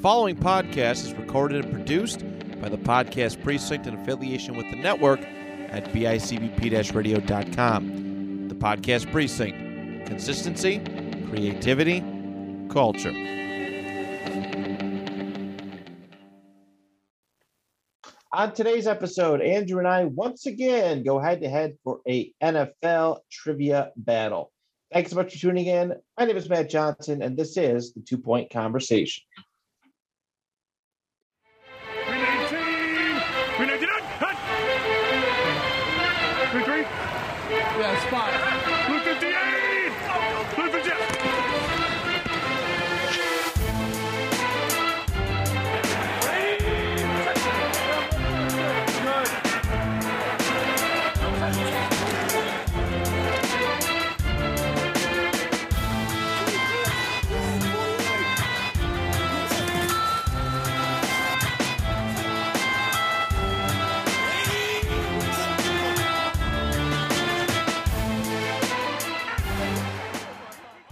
following 0.00 0.34
podcast 0.34 1.04
is 1.04 1.12
recorded 1.12 1.62
and 1.62 1.74
produced 1.74 2.24
by 2.58 2.70
the 2.70 2.78
Podcast 2.78 3.42
Precinct 3.42 3.86
in 3.86 3.94
affiliation 3.94 4.56
with 4.56 4.64
the 4.70 4.76
network 4.76 5.20
at 5.20 5.84
bicbp 5.92 6.94
radio.com. 6.94 8.48
The 8.48 8.54
Podcast 8.54 9.12
Precinct 9.12 10.06
consistency, 10.06 10.78
creativity, 11.28 12.00
culture. 12.70 13.12
On 18.32 18.54
today's 18.54 18.86
episode, 18.86 19.42
Andrew 19.42 19.80
and 19.80 19.88
I 19.88 20.06
once 20.06 20.46
again 20.46 21.02
go 21.02 21.18
head 21.18 21.42
to 21.42 21.50
head 21.50 21.76
for 21.84 22.00
a 22.08 22.32
NFL 22.42 23.18
trivia 23.30 23.92
battle. 23.96 24.50
Thanks 24.94 25.10
so 25.10 25.16
much 25.16 25.34
for 25.34 25.38
tuning 25.38 25.66
in. 25.66 25.92
My 26.18 26.24
name 26.24 26.38
is 26.38 26.48
Matt 26.48 26.70
Johnson, 26.70 27.22
and 27.22 27.36
this 27.36 27.58
is 27.58 27.92
the 27.92 28.00
Two 28.00 28.18
Point 28.18 28.50
Conversation. 28.50 29.24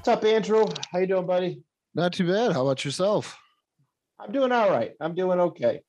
What's 0.09 0.25
up, 0.25 0.31
Andrew? 0.33 0.65
How 0.91 1.01
you 1.01 1.07
doing, 1.07 1.27
buddy? 1.27 1.61
Not 1.95 2.15
too 2.15 2.27
bad. 2.27 2.53
How 2.53 2.63
about 2.63 2.83
yourself? 2.83 3.39
I'm 4.19 4.33
doing 4.33 4.53
all 4.53 4.71
right. 4.71 4.93
I'm 5.03 5.15
doing 5.15 5.39
okay. 5.39 5.83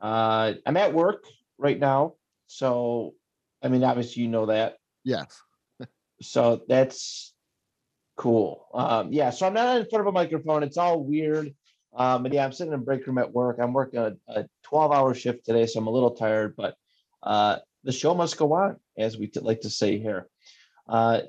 Uh, 0.00 0.54
I'm 0.66 0.76
at 0.76 0.92
work 0.92 1.26
right 1.58 1.78
now, 1.78 2.14
so 2.48 3.14
I 3.62 3.68
mean, 3.68 3.84
obviously, 3.84 4.24
you 4.24 4.28
know 4.28 4.46
that. 4.46 4.78
Yes. 5.04 5.40
So 6.20 6.62
that's 6.68 7.34
cool. 8.16 8.66
Um, 8.74 9.12
yeah, 9.12 9.30
so 9.30 9.46
I'm 9.46 9.54
not 9.54 9.76
in 9.76 9.86
front 9.88 10.00
of 10.00 10.08
a 10.08 10.12
microphone. 10.12 10.64
It's 10.64 10.76
all 10.76 11.00
weird. 11.04 11.54
Um, 11.94 12.24
and 12.24 12.34
yeah, 12.34 12.44
I'm 12.44 12.52
sitting 12.52 12.72
in 12.72 12.80
a 12.80 12.82
break 12.82 13.06
room 13.06 13.18
at 13.18 13.32
work. 13.32 13.58
I'm 13.60 13.72
working 13.72 14.00
a, 14.00 14.16
a 14.26 14.44
12 14.64 14.90
hour 14.90 15.14
shift 15.14 15.44
today, 15.44 15.66
so 15.66 15.78
I'm 15.78 15.86
a 15.86 15.92
little 15.92 16.16
tired, 16.16 16.56
but 16.56 16.74
uh, 17.22 17.58
the 17.84 17.92
show 17.92 18.12
must 18.12 18.36
go 18.36 18.54
on, 18.54 18.78
as 18.98 19.18
we 19.18 19.28
t- 19.28 19.38
like 19.38 19.60
to 19.60 19.70
say 19.70 20.00
here. 20.00 20.26
Uh, 20.88 21.20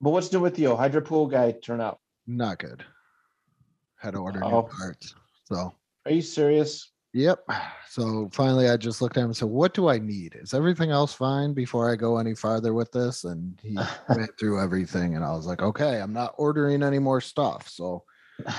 but 0.00 0.10
what's 0.10 0.32
new 0.32 0.40
with 0.40 0.58
you? 0.58 0.76
How'd 0.76 1.04
pool 1.04 1.26
guy 1.26 1.52
turn 1.52 1.80
out? 1.80 2.00
Not 2.26 2.58
good. 2.58 2.84
Had 3.98 4.12
to 4.12 4.18
order 4.18 4.40
new 4.40 4.46
oh. 4.46 4.62
parts. 4.62 5.14
So, 5.44 5.74
Are 6.04 6.12
you 6.12 6.22
serious? 6.22 6.92
yep. 7.12 7.40
So 7.88 8.28
finally, 8.32 8.68
I 8.68 8.76
just 8.76 9.00
looked 9.00 9.16
at 9.16 9.20
him 9.20 9.26
and 9.26 9.36
said, 9.36 9.48
What 9.48 9.72
do 9.72 9.88
I 9.88 9.98
need? 9.98 10.36
Is 10.38 10.52
everything 10.52 10.90
else 10.90 11.14
fine 11.14 11.54
before 11.54 11.90
I 11.90 11.96
go 11.96 12.18
any 12.18 12.34
farther 12.34 12.74
with 12.74 12.92
this? 12.92 13.24
And 13.24 13.58
he 13.62 13.78
went 14.08 14.30
through 14.38 14.60
everything. 14.60 15.16
And 15.16 15.24
I 15.24 15.32
was 15.32 15.46
like, 15.46 15.62
Okay, 15.62 16.00
I'm 16.00 16.12
not 16.12 16.34
ordering 16.36 16.82
any 16.82 16.98
more 16.98 17.20
stuff. 17.22 17.68
So, 17.68 18.04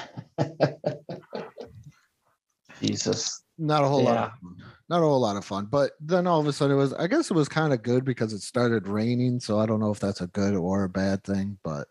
Jesus. 2.81 3.43
Not 3.57 3.83
a 3.83 3.87
whole 3.87 4.03
lot 4.03 4.17
of 4.17 4.31
fun. 4.41 4.63
Not 4.89 4.99
a 4.99 5.05
whole 5.05 5.19
lot 5.19 5.35
of 5.35 5.45
fun. 5.45 5.65
But 5.65 5.91
then 5.99 6.27
all 6.27 6.39
of 6.39 6.47
a 6.47 6.53
sudden, 6.53 6.75
it 6.75 6.79
was, 6.79 6.93
I 6.93 7.07
guess 7.07 7.29
it 7.29 7.33
was 7.33 7.49
kind 7.49 7.73
of 7.73 7.83
good 7.83 8.05
because 8.05 8.31
it 8.31 8.41
started 8.41 8.87
raining. 8.87 9.39
So 9.39 9.59
I 9.59 9.65
don't 9.65 9.79
know 9.79 9.91
if 9.91 9.99
that's 9.99 10.21
a 10.21 10.27
good 10.27 10.55
or 10.55 10.83
a 10.83 10.89
bad 10.89 11.23
thing, 11.23 11.57
but 11.63 11.87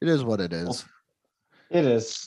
it 0.00 0.08
is 0.08 0.24
what 0.24 0.40
it 0.40 0.52
is 0.52 0.84
it 1.70 1.84
is 1.84 2.24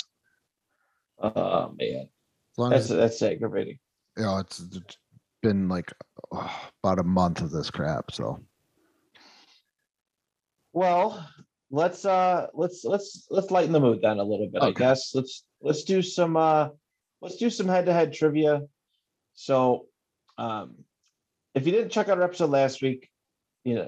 Oh 1.20 1.74
man, 1.80 2.10
that's 2.58 2.90
as 2.90 2.90
that's 2.90 3.22
aggravating. 3.22 3.80
you 4.18 4.24
know, 4.24 4.40
it's, 4.40 4.60
it's 4.60 4.98
been 5.42 5.70
like 5.70 5.94
uh, 6.34 6.50
about 6.84 7.00
a 7.00 7.04
month 7.04 7.42
of 7.42 7.52
this 7.52 7.72
crap. 7.72 8.12
So 8.12 8.44
Well, 10.74 11.26
let's 11.72 12.04
uh 12.04 12.48
let's 12.54 12.84
let's 12.84 13.26
let's 13.30 13.52
lighten 13.52 13.72
the 13.72 13.80
mood 13.80 14.00
then 14.02 14.20
a 14.20 14.24
little 14.24 14.50
bit, 14.52 14.62
I 14.62 14.72
guess. 14.72 15.16
Let's 15.16 15.46
let's 15.62 15.84
do 15.84 16.02
some 16.02 16.36
uh 16.36 16.70
let's 17.24 17.38
do 17.38 17.50
some 17.50 17.68
head-to-head 17.68 18.14
trivia. 18.14 18.62
So 19.34 19.88
um 20.38 20.76
if 21.56 21.66
you 21.66 21.72
didn't 21.72 21.92
check 21.92 22.10
out 22.10 22.18
our 22.18 22.24
episode 22.24 22.50
last 22.50 22.82
week, 22.82 23.10
you 23.64 23.76
know, 23.76 23.88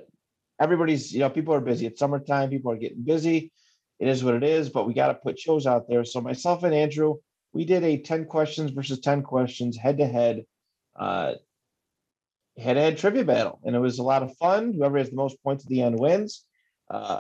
everybody's 0.59 1.12
you 1.12 1.19
know, 1.19 1.29
people 1.29 1.53
are 1.53 1.62
busy. 1.62 1.85
It's 1.85 2.00
summertime, 2.00 2.50
people 2.50 2.72
are 2.72 2.78
getting 2.78 3.03
busy. 3.03 3.51
It 4.00 4.07
is 4.07 4.23
what 4.23 4.35
it 4.35 4.44
is, 4.44 4.69
but 4.69 4.88
we 4.88 4.94
got 4.94 5.07
to 5.07 5.16
put 5.16 5.40
shows 5.40 5.66
out 5.66 5.88
there. 5.88 6.03
So 6.03 6.22
myself 6.22 6.63
and 6.63 6.73
Andrew, 6.73 7.16
we 7.53 7.66
did 7.66 7.84
a 7.84 7.97
10 7.97 8.25
questions 8.25 8.72
versus 8.72 9.00
10 9.00 9.23
questions 9.23 9.78
head-to-head 9.78 10.46
uh 10.97 11.34
head-to-head 12.57 12.97
trivia 12.97 13.25
battle, 13.25 13.59
and 13.66 13.75
it 13.75 13.79
was 13.79 14.00
a 14.00 14.03
lot 14.03 14.23
of 14.23 14.38
fun. 14.38 14.73
Whoever 14.73 14.97
has 14.97 15.09
the 15.09 15.16
most 15.17 15.41
points 15.44 15.66
at 15.66 15.69
the 15.69 15.81
end 15.81 16.00
wins. 16.00 16.46
Uh, 16.90 17.19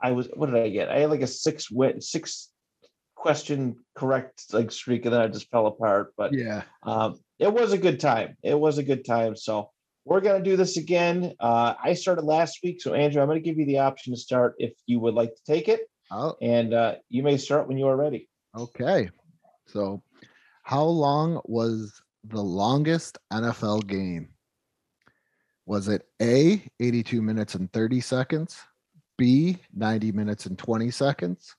I 0.00 0.10
was 0.12 0.28
what 0.34 0.46
did 0.46 0.56
I 0.56 0.68
get? 0.68 0.88
I 0.88 1.00
had 1.00 1.10
like 1.10 1.20
a 1.20 1.26
six 1.26 1.70
win 1.70 2.00
six 2.00 2.50
question 3.24 3.74
correct 3.96 4.52
like 4.52 4.70
streak, 4.70 5.06
and 5.06 5.14
then 5.14 5.22
I 5.22 5.28
just 5.28 5.50
fell 5.50 5.66
apart. 5.66 6.12
But 6.14 6.34
yeah, 6.34 6.62
um, 6.82 7.18
it 7.38 7.50
was 7.50 7.72
a 7.72 7.78
good 7.78 7.98
time. 7.98 8.36
It 8.42 8.58
was 8.58 8.76
a 8.76 8.82
good 8.82 9.02
time. 9.06 9.34
So 9.34 9.70
we're 10.04 10.20
gonna 10.20 10.44
do 10.44 10.58
this 10.58 10.76
again. 10.76 11.32
Uh, 11.40 11.72
I 11.82 11.94
started 11.94 12.26
last 12.26 12.58
week, 12.62 12.82
so 12.82 12.92
Andrew, 12.92 13.22
I'm 13.22 13.28
gonna 13.28 13.40
give 13.40 13.56
you 13.56 13.64
the 13.64 13.78
option 13.78 14.12
to 14.12 14.20
start 14.20 14.56
if 14.58 14.74
you 14.84 15.00
would 15.00 15.14
like 15.14 15.34
to 15.34 15.42
take 15.46 15.68
it, 15.68 15.80
oh, 16.10 16.36
and 16.42 16.74
uh, 16.74 16.96
you 17.08 17.22
may 17.22 17.38
start 17.38 17.66
when 17.66 17.78
you 17.78 17.86
are 17.86 17.96
ready. 17.96 18.28
okay. 18.54 19.08
So, 19.66 20.02
how 20.62 20.84
long 20.84 21.40
was 21.46 22.02
the 22.24 22.42
longest 22.42 23.16
NFL 23.32 23.86
game? 23.86 24.28
Was 25.64 25.88
it 25.88 26.06
A, 26.20 26.62
82 26.78 27.22
minutes 27.22 27.54
and 27.54 27.72
30 27.72 28.00
seconds, 28.02 28.60
B, 29.16 29.56
90 29.74 30.12
minutes 30.12 30.44
and 30.44 30.58
20 30.58 30.90
seconds, 30.90 31.56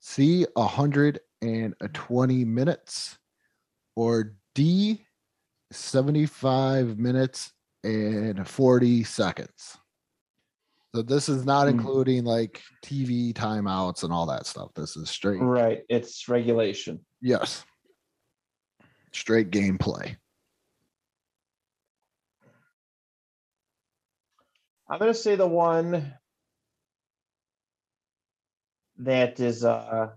C, 0.00 0.46
120 0.54 2.44
minutes, 2.44 3.18
or 3.96 4.34
D, 4.54 5.04
75 5.70 6.98
minutes 6.98 7.52
and 7.84 8.46
40 8.48 9.04
seconds? 9.04 9.76
So, 10.94 11.02
this 11.02 11.28
is 11.28 11.44
not 11.44 11.68
Hmm. 11.68 11.78
including 11.78 12.24
like 12.24 12.62
TV 12.82 13.32
timeouts 13.32 14.02
and 14.02 14.12
all 14.12 14.26
that 14.26 14.46
stuff. 14.46 14.70
This 14.74 14.96
is 14.96 15.08
straight, 15.10 15.40
Right, 15.40 15.84
it's 15.88 16.28
regulation. 16.28 17.04
yes, 17.20 17.64
straight 19.12 19.50
gameplay. 19.50 20.16
I'm 24.88 24.98
gonna 24.98 25.14
say 25.14 25.36
the 25.36 25.46
one 25.46 26.12
that 29.00 29.40
is 29.40 29.64
uh 29.64 30.08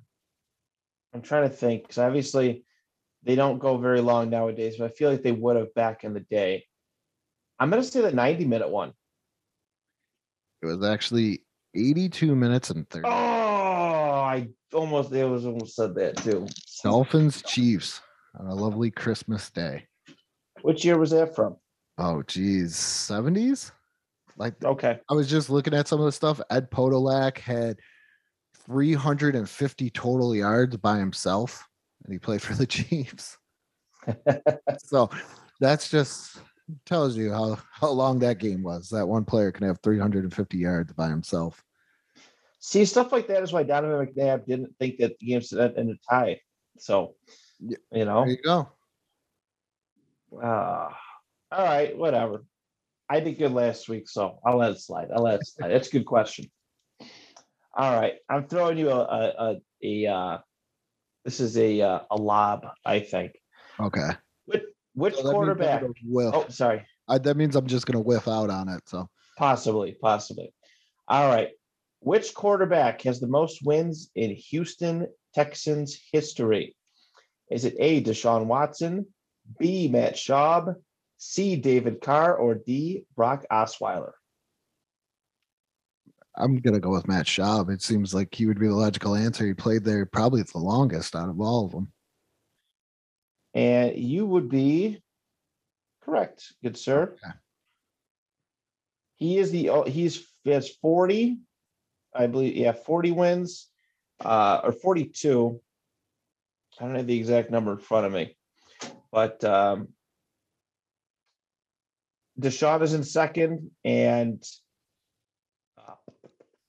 I'm 1.14 1.22
trying 1.22 1.50
to 1.50 1.56
think 1.56 1.84
because 1.84 1.98
obviously 1.98 2.66
they 3.24 3.36
don't 3.36 3.60
go 3.60 3.78
very 3.78 4.02
long 4.02 4.30
nowadays, 4.30 4.76
but 4.78 4.86
I 4.86 4.94
feel 4.94 5.12
like 5.12 5.24
they 5.24 5.32
would 5.32 5.56
have 5.56 5.74
back 5.74 6.04
in 6.04 6.14
the 6.14 6.20
day. 6.20 6.66
I'm 7.60 7.70
gonna 7.70 7.84
say 7.84 8.02
the 8.02 8.12
90 8.12 8.46
minute 8.46 8.70
one. 8.70 8.94
It 10.62 10.66
was 10.66 10.84
actually 10.84 11.44
82 11.76 12.36
minutes 12.36 12.70
and 12.70 12.90
30. 12.90 13.08
Oh, 13.08 13.12
I 13.12 14.50
almost 14.74 15.12
they 15.12 15.24
was 15.24 15.46
almost 15.46 15.76
said 15.76 15.96
that 15.96 16.18
too. 16.18 16.48
Dolphins 16.84 17.42
Chiefs 17.44 18.02
on 18.38 18.48
a 18.48 18.56
lovely 18.56 18.92
Christmas 18.92 19.50
day. 19.50 19.88
Which 20.62 20.84
year 20.84 20.98
was 20.98 21.12
that 21.12 21.36
from? 21.36 21.58
Oh, 21.98 22.24
geez, 22.24 22.76
70s? 22.76 23.72
Like 24.36 24.64
Okay. 24.64 25.00
I 25.10 25.14
was 25.14 25.30
just 25.30 25.50
looking 25.50 25.74
at 25.74 25.88
some 25.88 26.00
of 26.00 26.06
the 26.06 26.12
stuff. 26.12 26.42
Ed 26.50 26.72
Podolak 26.72 27.38
had 27.38 27.78
350 28.66 29.90
total 29.90 30.36
yards 30.36 30.78
by 30.78 30.98
himself, 30.98 31.68
and 32.04 32.14
he 32.14 32.20
played 32.20 32.42
for 32.42 32.54
the 32.54 32.66
Chiefs. 32.68 33.38
so 34.80 35.10
that's 35.60 35.90
just 35.90 36.40
tells 36.86 37.16
you 37.16 37.32
how 37.32 37.58
how 37.72 37.90
long 37.90 38.20
that 38.20 38.40
game 38.40 38.64
was. 38.64 38.90
That 38.90 39.08
one 39.08 39.26
player 39.26 39.52
can 39.52 39.68
have 39.68 39.80
350 39.84 40.58
yards 40.58 40.94
by 40.94 41.10
himself. 41.10 41.64
See, 42.60 42.86
stuff 42.86 43.12
like 43.12 43.28
that 43.28 43.44
is 43.44 43.52
why 43.52 43.64
Donovan 43.64 44.08
McNabb 44.08 44.46
didn't 44.46 44.74
think 44.80 44.98
that 45.00 45.20
the 45.20 45.26
game 45.26 45.42
should 45.42 45.60
end 45.60 45.78
in 45.78 45.90
a 45.90 45.96
tie. 46.10 46.40
So, 46.80 47.16
you 47.60 48.06
know, 48.06 48.24
There 48.24 48.30
you 48.32 48.42
go. 48.42 48.70
uh, 50.42 50.90
all 51.52 51.66
right, 51.66 51.98
whatever. 51.98 52.46
I 53.10 53.20
did 53.20 53.38
good 53.38 53.52
last 53.52 53.90
week, 53.90 54.08
so 54.08 54.40
I'll 54.46 54.58
let 54.58 54.72
it 54.72 54.80
slide. 54.80 55.10
I'll 55.14 55.24
let 55.24 55.42
it 55.42 55.46
slide. 55.48 55.72
That's 55.72 55.90
a 55.90 55.92
good 55.92 56.06
question. 56.06 56.50
All 57.76 58.00
right, 58.00 58.14
I'm 58.30 58.48
throwing 58.48 58.78
you 58.78 58.90
a 58.90 59.00
a 59.00 59.34
a, 59.84 60.06
a 60.06 60.12
uh, 60.12 60.38
This 61.26 61.40
is 61.40 61.58
a 61.58 61.82
uh, 61.82 62.00
a 62.12 62.16
lob, 62.16 62.68
I 62.86 63.00
think. 63.00 63.34
Okay. 63.80 64.10
Which 64.46 64.64
which 64.94 65.16
So 65.16 65.24
that 65.24 65.26
means 65.26 65.30
I'm 65.30 65.36
quarterback? 65.36 65.84
Oh, 66.34 66.46
sorry. 66.50 66.86
I, 67.08 67.18
that 67.18 67.36
means 67.36 67.56
I'm 67.56 67.68
just 67.68 67.86
gonna 67.86 68.00
whiff 68.00 68.28
out 68.28 68.50
on 68.50 68.70
it. 68.70 68.82
So 68.88 69.10
Possibly, 69.38 69.98
possibly. 70.00 70.54
All 71.08 71.28
right. 71.28 71.50
Which 72.00 72.34
quarterback 72.34 73.02
has 73.04 73.20
the 73.20 73.28
most 73.28 73.62
wins 73.64 74.12
in 74.16 74.32
Houston 74.32 75.08
Texans 75.34 76.00
history? 76.12 76.76
Is 77.50 77.66
it 77.66 77.76
A, 77.80 78.04
Deshaun 78.04 78.46
Watson, 78.46 79.08
B, 79.60 79.88
Matt 79.88 80.16
Schaub, 80.16 80.76
C, 81.18 81.56
David 81.56 82.02
Carr, 82.02 82.36
or 82.36 82.56
D, 82.56 83.06
Brock 83.16 83.46
Osweiler? 83.52 84.12
I'm 86.36 86.58
gonna 86.60 86.80
go 86.80 86.92
with 86.92 87.08
Matt 87.08 87.26
Schaub. 87.26 87.70
It 87.72 87.82
seems 87.82 88.14
like 88.14 88.34
he 88.34 88.46
would 88.46 88.60
be 88.60 88.68
the 88.68 88.76
logical 88.76 89.16
answer. 89.16 89.46
He 89.46 89.54
played 89.54 89.84
there 89.84 90.06
probably 90.06 90.42
the 90.42 90.58
longest 90.58 91.16
out 91.16 91.30
of 91.30 91.40
all 91.40 91.66
of 91.66 91.72
them. 91.72 91.92
And 93.54 93.96
you 93.96 94.26
would 94.26 94.50
be 94.50 95.02
correct, 96.02 96.54
good 96.64 96.78
sir. 96.78 97.16
Okay. 97.24 97.34
He 99.18 99.38
is 99.38 99.52
the 99.52 99.84
he's 99.88 100.28
he 100.44 100.52
has 100.52 100.70
40, 100.70 101.38
I 102.14 102.28
believe, 102.28 102.56
yeah, 102.56 102.74
40 102.74 103.12
wins, 103.12 103.70
uh, 104.20 104.62
or 104.64 104.72
42. 104.72 105.62
I 106.80 106.86
don't 106.86 106.96
have 106.96 107.08
the 107.08 107.18
exact 107.18 107.52
number 107.52 107.74
in 107.74 107.78
front 107.78 108.08
of 108.08 108.12
me, 108.12 108.36
but 109.12 109.44
um 109.44 109.90
Deshaun 112.40 112.82
is 112.82 112.96
in 112.96 113.04
second, 113.04 113.70
and 113.86 114.44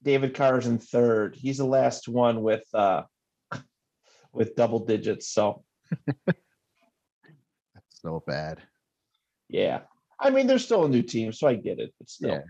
David 0.05 0.35
Carr 0.35 0.59
is 0.59 0.67
in 0.67 0.79
third. 0.79 1.35
He's 1.35 1.59
the 1.59 1.65
last 1.65 2.09
one 2.09 2.43
with 2.43 2.65
uh 2.75 3.03
with 4.33 4.55
double 4.55 4.85
digits. 4.85 5.29
So 5.29 5.65
That's 6.27 6.39
so 7.91 8.23
bad. 8.27 8.61
Yeah. 9.49 9.81
I 10.21 10.31
mean, 10.31 10.47
they're 10.47 10.59
still 10.59 10.85
a 10.85 10.89
new 10.89 11.03
team, 11.03 11.33
so 11.33 11.49
I 11.49 11.55
get 11.55 11.79
it. 11.79 11.93
But 11.99 12.09
still. 12.09 12.31
Yeah. 12.31 12.41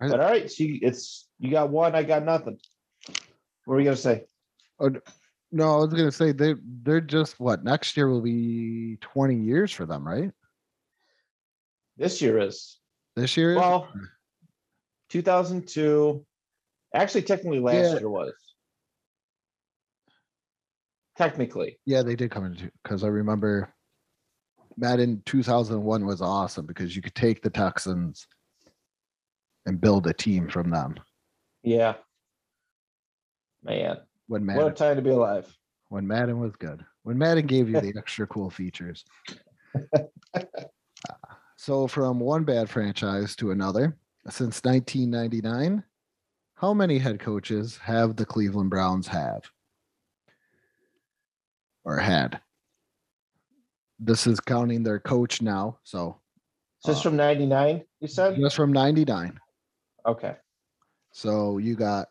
But 0.00 0.20
all 0.20 0.30
right, 0.30 0.50
so 0.50 0.64
you, 0.64 0.80
it's 0.82 1.28
you 1.38 1.50
got 1.50 1.70
one, 1.70 1.94
I 1.94 2.02
got 2.02 2.24
nothing. 2.24 2.58
What 3.64 3.74
are 3.74 3.76
we 3.76 3.84
gonna 3.84 3.96
say? 3.96 4.24
No, 5.52 5.74
I 5.74 5.76
was 5.76 5.94
gonna 5.94 6.10
say 6.10 6.32
they 6.32 6.54
they're 6.82 7.00
just 7.00 7.38
what 7.38 7.62
next 7.62 7.96
year 7.96 8.08
will 8.08 8.20
be 8.20 8.96
20 9.00 9.36
years 9.36 9.70
for 9.70 9.86
them, 9.86 10.06
right? 10.06 10.32
This 11.96 12.20
year 12.20 12.40
is 12.40 12.78
This 13.14 13.36
year 13.36 13.52
is? 13.52 13.58
Well, 15.14 15.22
2002. 15.22 16.24
Actually, 16.94 17.22
technically, 17.22 17.60
last 17.60 17.92
Yeah. 17.92 17.98
year 18.00 18.10
was. 18.10 18.32
Technically, 21.16 21.78
Yeah, 21.84 22.02
they 22.02 22.16
did 22.16 22.30
come 22.30 22.46
into 22.46 22.70
because 22.82 23.04
I 23.04 23.08
remember 23.08 23.72
Madden 24.78 25.22
2001 25.26 26.06
was 26.06 26.22
awesome 26.22 26.64
because 26.64 26.96
you 26.96 27.02
could 27.02 27.14
take 27.14 27.42
the 27.42 27.50
Texans 27.50 28.26
and 29.66 29.78
build 29.80 30.06
a 30.06 30.12
team 30.14 30.48
from 30.48 30.70
them. 30.70 30.96
yeah. 31.62 31.96
Man, 33.62 33.98
When 34.26 34.44
what 34.46 34.66
a 34.66 34.72
time 34.72 34.96
to 34.96 35.02
be 35.02 35.10
alive. 35.10 35.56
when 35.88 36.04
Madden 36.06 36.40
was 36.40 36.56
good. 36.56 36.84
When 37.04 37.16
Madden 37.16 37.46
gave 37.46 37.68
you 37.70 37.78
the 37.80 37.92
extra 37.96 38.26
cool 38.26 38.50
features. 38.50 39.04
So 41.58 41.86
from 41.86 42.18
one 42.18 42.42
bad 42.42 42.68
franchise 42.68 43.36
to 43.36 43.52
another, 43.52 43.96
since 44.28 44.62
1999, 44.64 45.82
how 46.54 46.72
many 46.72 46.98
head 46.98 47.18
coaches 47.18 47.76
have 47.78 48.16
the 48.16 48.24
Cleveland 48.24 48.70
Browns 48.70 49.08
have? 49.08 49.50
Or 51.84 51.98
had? 51.98 52.40
This 53.98 54.26
is 54.26 54.40
counting 54.40 54.82
their 54.82 55.00
coach 55.00 55.42
now, 55.42 55.78
so 55.82 56.20
this 56.84 56.98
Uh, 56.98 57.02
from 57.02 57.16
'99? 57.16 57.84
You 58.00 58.08
said 58.08 58.36
just 58.36 58.56
from 58.56 58.72
99. 58.72 59.38
okay. 60.06 60.36
So 61.12 61.58
you 61.58 61.74
got 61.76 62.08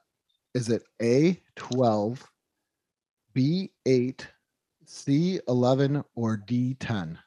is 0.53 0.69
it 0.69 0.83
A 1.01 1.41
12, 1.55 2.29
B 3.33 3.71
8, 3.85 4.27
C 4.85 5.39
11, 5.47 6.03
or 6.15 6.37
D 6.37 6.75
10? 6.75 7.17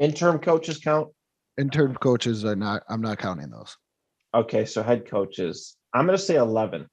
Interim 0.00 0.38
coaches 0.38 0.78
count. 0.78 1.08
Interim 1.58 1.94
coaches 1.94 2.44
are 2.44 2.56
not, 2.56 2.82
I'm 2.88 3.02
not 3.02 3.18
counting 3.18 3.50
those. 3.50 3.76
Okay, 4.34 4.64
so 4.64 4.82
head 4.82 5.08
coaches. 5.08 5.76
I'm 5.92 6.06
gonna 6.06 6.18
say 6.18 6.36
11. 6.36 6.86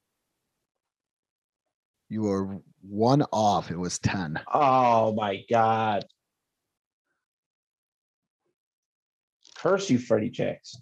You 2.09 2.21
were 2.21 2.59
one 2.81 3.23
off. 3.31 3.71
It 3.71 3.79
was 3.79 3.97
10. 3.99 4.39
Oh 4.53 5.13
my 5.13 5.43
god. 5.49 6.05
Curse 9.57 9.89
you, 9.89 9.99
Freddie 9.99 10.29
Jackson. 10.29 10.81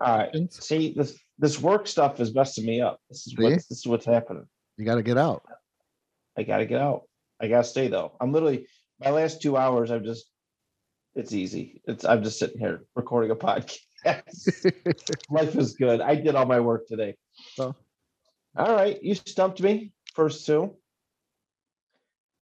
All 0.00 0.18
right. 0.18 0.52
See, 0.52 0.94
this 0.96 1.18
this 1.38 1.60
work 1.60 1.86
stuff 1.86 2.20
is 2.20 2.34
messing 2.34 2.66
me 2.66 2.80
up. 2.80 2.98
This 3.08 3.26
is 3.26 3.36
what 3.36 3.52
this 3.52 3.70
is 3.70 3.86
what's 3.86 4.06
happening. 4.06 4.46
You 4.76 4.84
got 4.84 4.96
to 4.96 5.02
get 5.02 5.18
out. 5.18 5.42
I 6.36 6.42
gotta 6.42 6.66
get 6.66 6.80
out. 6.80 7.02
I 7.40 7.48
gotta 7.48 7.64
stay 7.64 7.88
though. 7.88 8.16
I'm 8.20 8.32
literally 8.32 8.66
my 9.04 9.10
last 9.10 9.42
two 9.42 9.56
hours, 9.56 9.90
I'm 9.90 10.04
just 10.04 10.26
it's 11.14 11.32
easy. 11.32 11.80
It's 11.84 12.04
I'm 12.04 12.22
just 12.22 12.38
sitting 12.38 12.58
here 12.58 12.84
recording 12.96 13.30
a 13.30 13.36
podcast. 13.36 15.12
Life 15.30 15.54
is 15.56 15.74
good. 15.74 16.00
I 16.00 16.16
did 16.16 16.34
all 16.34 16.46
my 16.46 16.60
work 16.60 16.88
today. 16.88 17.16
Oh. 17.58 17.74
All 18.56 18.74
right, 18.74 19.02
you 19.02 19.14
stumped 19.14 19.60
me 19.60 19.92
first 20.14 20.46
two. 20.46 20.76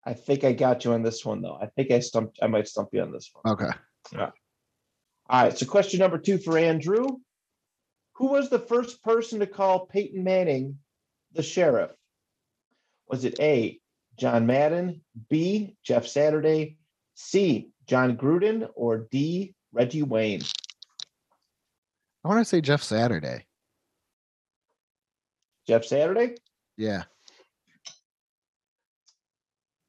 I 0.04 0.14
think 0.14 0.44
I 0.44 0.52
got 0.52 0.84
you 0.84 0.92
on 0.92 1.02
this 1.02 1.24
one 1.24 1.42
though. 1.42 1.58
I 1.60 1.66
think 1.66 1.90
I 1.90 2.00
stumped. 2.00 2.38
I 2.42 2.46
might 2.46 2.68
stump 2.68 2.90
you 2.92 3.02
on 3.02 3.12
this 3.12 3.30
one. 3.32 3.54
Okay. 3.54 3.70
Yeah. 4.12 4.30
All 5.28 5.44
right. 5.44 5.56
So 5.56 5.66
question 5.66 6.00
number 6.00 6.18
two 6.18 6.38
for 6.38 6.58
Andrew: 6.58 7.06
Who 8.14 8.28
was 8.28 8.50
the 8.50 8.58
first 8.58 9.02
person 9.02 9.40
to 9.40 9.46
call 9.46 9.86
Peyton 9.86 10.24
Manning 10.24 10.78
the 11.32 11.42
sheriff? 11.42 11.90
Was 13.08 13.24
it 13.24 13.38
A. 13.40 13.80
John 14.20 14.46
Madden, 14.46 15.00
B. 15.30 15.76
Jeff 15.82 16.06
Saturday, 16.06 16.76
C. 17.14 17.70
Jon 17.88 18.18
Gruden, 18.18 18.68
or 18.74 19.08
D. 19.10 19.54
Reggie 19.72 20.02
Wayne? 20.02 20.42
I 22.22 22.28
want 22.28 22.40
to 22.40 22.44
say 22.44 22.60
Jeff 22.60 22.82
Saturday. 22.82 23.46
Jeff 25.66 25.86
Saturday. 25.86 26.34
Yeah. 26.76 27.04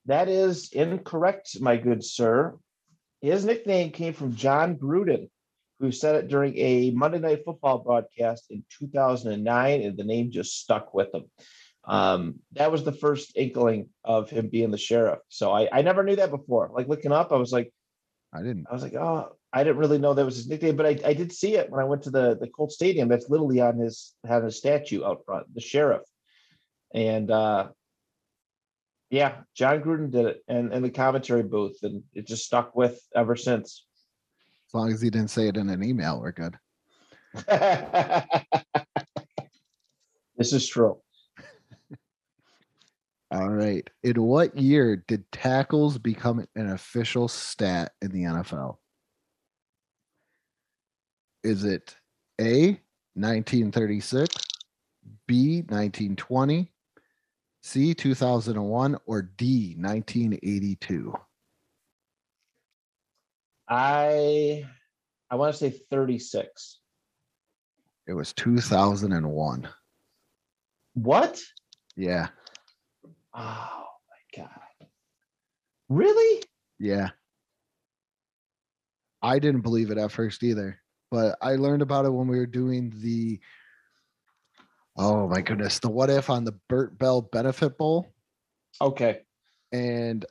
That 0.06 0.30
is 0.30 0.72
incorrect, 0.72 1.60
my 1.60 1.76
good 1.76 2.02
sir. 2.02 2.56
His 3.20 3.44
nickname 3.44 3.92
came 3.92 4.14
from 4.14 4.36
Jon 4.36 4.78
Gruden, 4.78 5.30
who 5.82 5.92
said 5.92 6.16
it 6.16 6.30
during 6.30 6.58
a 6.58 6.92
Monday 6.92 7.20
Night 7.20 7.44
Football 7.44 7.80
broadcast 7.80 8.46
in 8.50 8.64
2009, 8.80 9.82
and 9.82 9.98
the 9.98 10.04
name 10.06 10.32
just 10.32 10.58
stuck 10.58 10.94
with 10.94 11.14
him. 11.14 11.26
Um, 11.86 12.40
that 12.54 12.72
was 12.72 12.84
the 12.84 12.92
first 12.92 13.32
inkling 13.36 13.90
of 14.04 14.30
him 14.30 14.50
being 14.50 14.72
the 14.72 14.78
sheriff. 14.78 15.20
So 15.30 15.52
I, 15.52 15.68
I 15.72 15.82
never 15.82 16.04
knew 16.04 16.16
that 16.18 16.30
before. 16.30 16.70
Like 16.74 16.88
looking 16.88 17.12
up, 17.12 17.32
I 17.32 17.38
was 17.38 17.52
like, 17.52 17.74
I 18.34 18.42
didn't. 18.42 18.68
I 18.70 18.74
was 18.74 18.84
like, 18.84 18.94
oh, 18.94 19.36
I 19.52 19.64
didn't 19.64 19.80
really 19.80 19.98
know 19.98 20.14
that 20.14 20.24
was 20.24 20.38
his 20.38 20.48
nickname, 20.48 20.78
but 20.78 20.86
I, 20.86 20.98
I 21.06 21.14
did 21.14 21.34
see 21.34 21.56
it 21.56 21.70
when 21.70 21.82
I 21.82 21.86
went 21.86 22.04
to 22.04 22.12
the 22.12 22.38
the 22.40 22.48
Colt 22.48 22.72
Stadium. 22.72 23.10
That's 23.10 23.30
literally 23.30 23.60
on 23.60 23.78
his 23.78 24.14
had 24.26 24.46
a 24.46 24.52
statue 24.52 25.04
out 25.04 25.26
front, 25.26 25.54
the 25.54 25.60
sheriff, 25.60 26.04
and 26.94 27.30
uh, 27.30 27.70
yeah, 29.10 29.42
Jon 29.56 29.82
Gruden 29.82 30.10
did 30.12 30.26
it, 30.26 30.44
and 30.48 30.72
and 30.72 30.86
the 30.86 30.90
commentary 30.90 31.44
booth, 31.44 31.80
and 31.84 32.04
it 32.14 32.26
just 32.28 32.46
stuck 32.46 32.74
with 32.76 33.02
ever 33.14 33.36
since. 33.36 33.86
As 34.70 34.74
long 34.74 34.90
as 34.94 35.02
he 35.02 35.10
didn't 35.10 35.32
say 35.32 35.50
it 35.50 35.58
in 35.58 35.70
an 35.70 35.84
email, 35.84 36.22
we're 36.22 36.32
good. 36.32 36.56
this 40.38 40.54
is 40.54 40.66
true. 40.66 41.02
All 43.32 43.50
right. 43.50 43.90
In 44.04 44.22
what 44.22 44.58
year 44.58 44.98
did 45.08 45.32
tackles 45.32 45.98
become 45.98 46.46
an 46.56 46.70
official 46.72 47.30
stat 47.30 47.94
in 48.02 48.12
the 48.12 48.24
NFL? 48.24 48.76
Is 51.42 51.64
it 51.64 51.96
A, 52.42 52.80
1936, 53.14 54.36
B, 55.28 55.62
1920, 55.62 56.72
C, 57.64 57.94
2001, 57.94 58.98
or 59.06 59.22
D, 59.22 59.76
1982? 59.80 61.14
I 63.70 64.66
I 65.30 65.36
want 65.36 65.54
to 65.54 65.58
say 65.58 65.82
36. 65.90 66.80
It 68.08 68.14
was 68.14 68.34
2001. 68.34 69.70
What? 70.96 71.42
Yeah. 71.96 72.28
Oh 73.36 73.86
my 74.10 74.44
god. 74.44 74.88
Really? 75.90 76.44
Yeah. 76.80 77.10
I 79.22 79.40
didn't 79.40 79.62
believe 79.62 79.92
it 79.92 79.98
at 79.98 80.12
first 80.12 80.44
either, 80.44 80.80
but 81.12 81.38
I 81.42 81.56
learned 81.56 81.82
about 81.82 82.06
it 82.06 82.12
when 82.12 82.28
we 82.28 82.38
were 82.38 82.48
doing 82.48 82.92
the 82.98 83.40
Oh 84.98 85.28
my 85.28 85.42
goodness. 85.42 85.80
The 85.80 85.90
what 85.90 86.10
if 86.10 86.30
on 86.30 86.44
the 86.44 86.58
Bert 86.68 86.98
Bell 86.98 87.22
Benefit 87.22 87.78
Bowl. 87.78 88.14
Okay. 88.82 89.20
And 89.72 90.26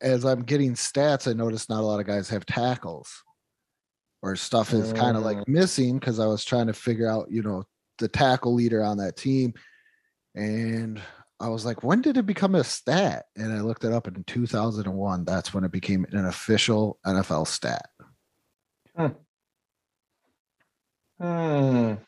as 0.00 0.24
I'm 0.24 0.42
getting 0.42 0.74
stats, 0.74 1.30
I 1.30 1.32
noticed 1.32 1.70
not 1.70 1.80
a 1.80 1.86
lot 1.86 2.00
of 2.00 2.06
guys 2.06 2.28
have 2.28 2.44
tackles 2.44 3.22
or 4.22 4.36
stuff 4.36 4.72
is 4.72 4.92
kind 4.94 5.16
of 5.16 5.22
like 5.22 5.38
oh. 5.38 5.44
missing 5.46 5.98
because 5.98 6.18
I 6.18 6.26
was 6.26 6.44
trying 6.44 6.66
to 6.66 6.72
figure 6.72 7.08
out, 7.08 7.30
you 7.30 7.42
know, 7.42 7.64
the 7.98 8.08
tackle 8.08 8.54
leader 8.54 8.82
on 8.82 8.96
that 8.98 9.16
team. 9.16 9.54
And 10.34 11.00
I 11.44 11.48
was 11.48 11.66
like, 11.66 11.82
when 11.82 12.00
did 12.00 12.16
it 12.16 12.24
become 12.24 12.54
a 12.54 12.64
stat? 12.64 13.26
And 13.36 13.52
I 13.52 13.60
looked 13.60 13.84
it 13.84 13.92
up 13.92 14.08
in 14.08 14.24
2001. 14.24 15.24
That's 15.26 15.52
when 15.52 15.62
it 15.62 15.72
became 15.72 16.06
an 16.10 16.24
official 16.24 16.98
NFL 17.04 17.46
stat. 17.46 17.90
Hmm. 18.96 19.08
The 21.18 21.98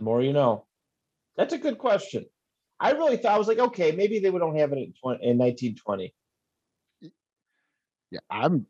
more 0.00 0.22
you 0.22 0.32
know. 0.32 0.64
That's 1.36 1.52
a 1.52 1.58
good 1.58 1.78
question. 1.78 2.26
I 2.80 2.90
really 2.90 3.16
thought 3.16 3.36
I 3.36 3.38
was 3.38 3.46
like, 3.46 3.60
okay, 3.60 3.92
maybe 3.92 4.18
they 4.18 4.32
don't 4.32 4.56
have 4.56 4.72
it 4.72 4.78
in 4.78 4.92
20, 5.00 5.24
in 5.24 5.38
1920. 5.38 6.12
Yeah, 8.10 8.18
I'm 8.28 8.66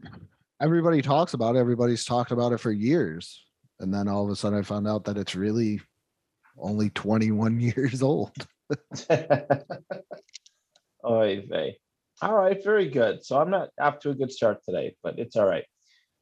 everybody 0.60 1.00
talks 1.00 1.32
about 1.32 1.56
it. 1.56 1.60
Everybody's 1.60 2.04
talked 2.04 2.30
about 2.30 2.52
it 2.52 2.60
for 2.60 2.72
years. 2.72 3.42
And 3.80 3.92
then 3.92 4.06
all 4.06 4.24
of 4.24 4.30
a 4.30 4.36
sudden 4.36 4.58
I 4.58 4.62
found 4.62 4.86
out 4.86 5.04
that 5.04 5.16
it's 5.16 5.34
really 5.34 5.80
only 6.58 6.90
21 6.90 7.58
years 7.74 8.02
old. 8.02 8.46
Oy 11.06 11.44
vey. 11.48 11.78
All 12.22 12.34
right, 12.34 12.62
very 12.64 12.88
good. 12.88 13.24
So 13.24 13.38
I'm 13.38 13.50
not 13.50 13.68
off 13.80 14.00
to 14.00 14.10
a 14.10 14.14
good 14.14 14.32
start 14.32 14.64
today, 14.64 14.96
but 15.02 15.18
it's 15.18 15.36
all 15.36 15.46
right. 15.46 15.64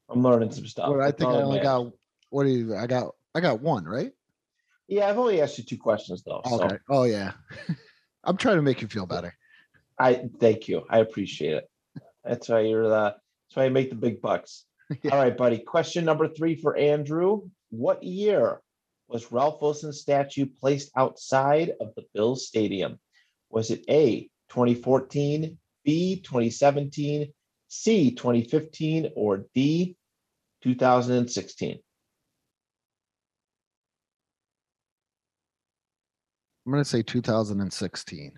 I'm 0.09 0.23
learning 0.23 0.51
some 0.51 0.67
stuff. 0.67 0.91
Well, 0.91 1.01
I 1.01 1.13
think 1.13 1.31
I 1.31 1.35
only 1.35 1.61
got 1.61 1.93
what 2.31 2.45
do 2.45 2.51
you 2.51 2.77
I 2.77 2.87
got 2.87 3.13
I 3.35 3.41
got 3.41 3.61
one, 3.61 3.85
right? 3.85 4.13
Yeah, 4.89 5.09
I've 5.09 5.19
only 5.19 5.41
asked 5.41 5.57
you 5.59 5.65
two 5.65 5.79
questions 5.79 6.23
though. 6.25 6.43
So 6.45 6.69
Oh 6.91 7.05
yeah. 7.05 7.33
I'm 8.25 8.37
trying 8.37 8.57
to 8.57 8.63
make 8.63 8.83
you 8.83 8.89
feel 8.89 9.07
better. 9.07 9.35
I 9.99 10.25
thank 10.41 10.69
you. 10.69 10.83
I 10.91 10.99
appreciate 10.99 11.55
it. 11.55 11.65
That's 12.25 12.49
why 12.49 12.61
you're 12.61 12.89
the 12.89 13.15
that's 13.49 13.57
why 13.57 13.65
you 13.67 13.71
make 13.71 13.91
the 13.91 13.97
big 13.97 14.21
bucks. 14.21 14.65
All 15.11 15.19
right, 15.19 15.37
buddy. 15.37 15.59
Question 15.59 16.05
number 16.05 16.29
three 16.29 16.57
for 16.57 16.77
Andrew. 16.77 17.49
What 17.71 18.03
year 18.03 18.61
was 19.09 19.31
Ralph 19.31 19.61
Wilson's 19.61 20.01
statue 20.01 20.47
placed 20.47 20.91
outside 20.97 21.73
of 21.81 21.95
the 21.95 22.05
Bills 22.15 22.47
Stadium? 22.47 22.99
Was 23.51 23.71
it 23.71 23.85
A 23.89 24.29
2014, 24.51 25.59
B 25.85 26.21
2017, 26.21 27.33
C 27.69 28.11
2015, 28.15 29.13
or 29.15 29.47
D 29.55 29.97
2016? 30.63 31.79
I'm 36.67 36.73
gonna 36.73 36.85
say 36.85 37.03
2016. 37.03 38.33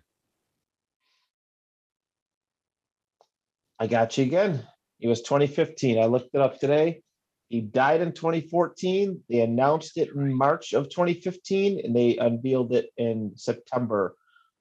I 3.78 3.86
got 3.86 4.18
you 4.18 4.24
again. 4.24 4.66
It 5.00 5.08
was 5.08 5.22
2015. 5.22 5.98
I 5.98 6.06
looked 6.06 6.34
it 6.34 6.40
up 6.40 6.58
today. 6.58 7.02
He 7.48 7.60
died 7.60 8.00
in 8.00 8.12
2014. 8.12 9.22
They 9.28 9.40
announced 9.40 9.96
it 9.98 10.10
in 10.14 10.34
March 10.34 10.72
of 10.72 10.88
2015, 10.88 11.80
and 11.84 11.94
they 11.94 12.16
unveiled 12.16 12.72
it 12.72 12.90
in 12.96 13.32
September 13.36 14.16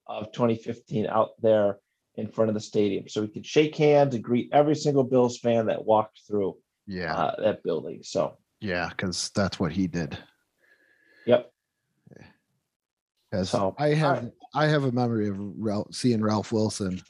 of 0.06 0.30
2015 0.32 1.06
out 1.06 1.30
there 1.42 1.78
in 2.14 2.28
front 2.28 2.48
of 2.48 2.54
the 2.54 2.60
stadium. 2.60 3.08
So 3.08 3.20
we 3.20 3.28
could 3.28 3.44
shake 3.44 3.76
hands 3.76 4.14
and 4.14 4.22
greet 4.22 4.50
every 4.52 4.76
single 4.76 5.04
Bills 5.04 5.38
fan 5.38 5.66
that 5.66 5.84
walked 5.84 6.20
through 6.26 6.56
Yeah, 6.86 7.14
uh, 7.16 7.40
that 7.42 7.64
building. 7.64 8.02
So, 8.04 8.38
yeah, 8.60 8.88
because 8.88 9.30
that's 9.30 9.58
what 9.58 9.72
he 9.72 9.88
did. 9.88 10.16
Yep. 11.26 11.52
'Cause 13.32 13.50
So, 13.50 13.74
I 13.76 13.88
have 13.88 14.18
alright. 14.18 14.32
I 14.54 14.66
have 14.66 14.84
a 14.84 14.92
memory 14.92 15.28
of 15.28 15.36
Ralph, 15.38 15.92
seeing 15.92 16.22
Ralph 16.22 16.52
Wilson 16.52 17.02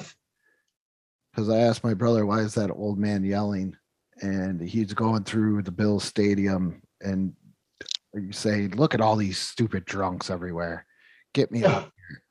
because 1.31 1.51
I 1.51 1.59
asked 1.59 1.85
my 1.85 1.93
brother 1.93 2.25
why 2.25 2.41
is 2.41 2.55
that 2.55 2.71
old 2.71 2.99
man 2.99 3.23
yelling, 3.23 3.77
and 4.23 4.61
he's 4.61 4.95
going 4.95 5.25
through 5.25 5.63
the 5.63 5.71
Bills 5.71 6.05
Stadium, 6.05 6.83
and 7.01 7.35
you 8.15 8.33
say, 8.33 8.69
"Look 8.69 8.95
at 8.95 9.01
all 9.01 9.17
these 9.17 9.39
stupid 9.39 9.85
drunks 9.85 10.31
everywhere, 10.31 10.87
get 11.33 11.51
me 11.51 11.65
out." 11.65 11.83
here." 11.83 12.23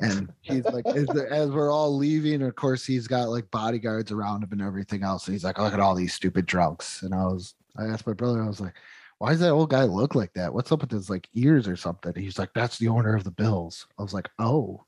And 0.00 0.32
he's 0.40 0.64
like, 0.64 0.86
as, 0.86 1.08
as 1.10 1.50
we're 1.50 1.70
all 1.70 1.94
leaving, 1.96 2.42
of 2.42 2.54
course, 2.54 2.86
he's 2.86 3.06
got 3.06 3.28
like 3.28 3.50
bodyguards 3.50 4.10
around 4.10 4.42
him 4.42 4.52
and 4.52 4.62
everything 4.62 5.02
else. 5.02 5.26
And 5.26 5.34
he's 5.34 5.44
like, 5.44 5.58
look 5.58 5.74
at 5.74 5.80
all 5.80 5.94
these 5.94 6.14
stupid 6.14 6.46
drunks. 6.46 7.02
And 7.02 7.14
I 7.14 7.24
was, 7.24 7.54
I 7.76 7.84
asked 7.84 8.06
my 8.06 8.14
brother, 8.14 8.42
I 8.42 8.46
was 8.46 8.60
like, 8.60 8.74
why 9.18 9.30
does 9.30 9.40
that 9.40 9.50
old 9.50 9.70
guy 9.70 9.84
look 9.84 10.14
like 10.14 10.32
that? 10.34 10.52
What's 10.52 10.72
up 10.72 10.80
with 10.80 10.90
his 10.90 11.10
like 11.10 11.28
ears 11.34 11.68
or 11.68 11.76
something? 11.76 12.14
He's 12.14 12.38
like, 12.38 12.50
that's 12.54 12.78
the 12.78 12.88
owner 12.88 13.14
of 13.14 13.24
the 13.24 13.30
Bills. 13.30 13.86
I 13.98 14.02
was 14.02 14.14
like, 14.14 14.30
oh, 14.38 14.84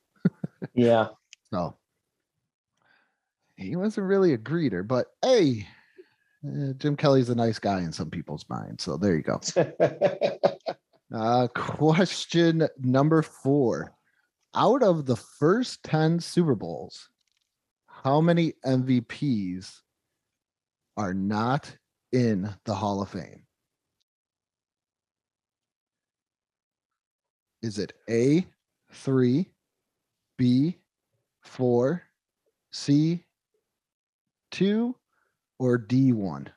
Yeah. 0.73 1.09
so 1.53 1.77
he 3.55 3.75
wasn't 3.75 4.07
really 4.07 4.33
a 4.33 4.37
greeter, 4.37 4.85
but 4.85 5.07
hey, 5.21 5.67
uh, 6.45 6.73
Jim 6.73 6.95
Kelly's 6.95 7.29
a 7.29 7.35
nice 7.35 7.59
guy 7.59 7.79
in 7.79 7.91
some 7.91 8.09
people's 8.09 8.45
minds. 8.49 8.83
So 8.83 8.97
there 8.97 9.15
you 9.15 9.23
go. 9.23 9.39
Uh, 11.13 11.47
question 11.47 12.67
number 12.79 13.21
four. 13.21 13.93
Out 14.55 14.83
of 14.83 15.05
the 15.05 15.15
first 15.15 15.83
10 15.83 16.19
Super 16.19 16.55
Bowls, 16.55 17.09
how 17.87 18.21
many 18.21 18.53
MVPs 18.65 19.81
are 20.97 21.13
not 21.13 21.75
in 22.11 22.53
the 22.65 22.73
Hall 22.73 23.01
of 23.01 23.09
Fame? 23.09 23.43
Is 27.61 27.79
it 27.79 27.93
A, 28.09 28.45
three, 28.91 29.51
B, 30.37 30.77
four, 31.41 32.03
C, 32.71 33.25
two, 34.51 34.95
or 35.59 35.77
D, 35.77 36.13
one? 36.13 36.49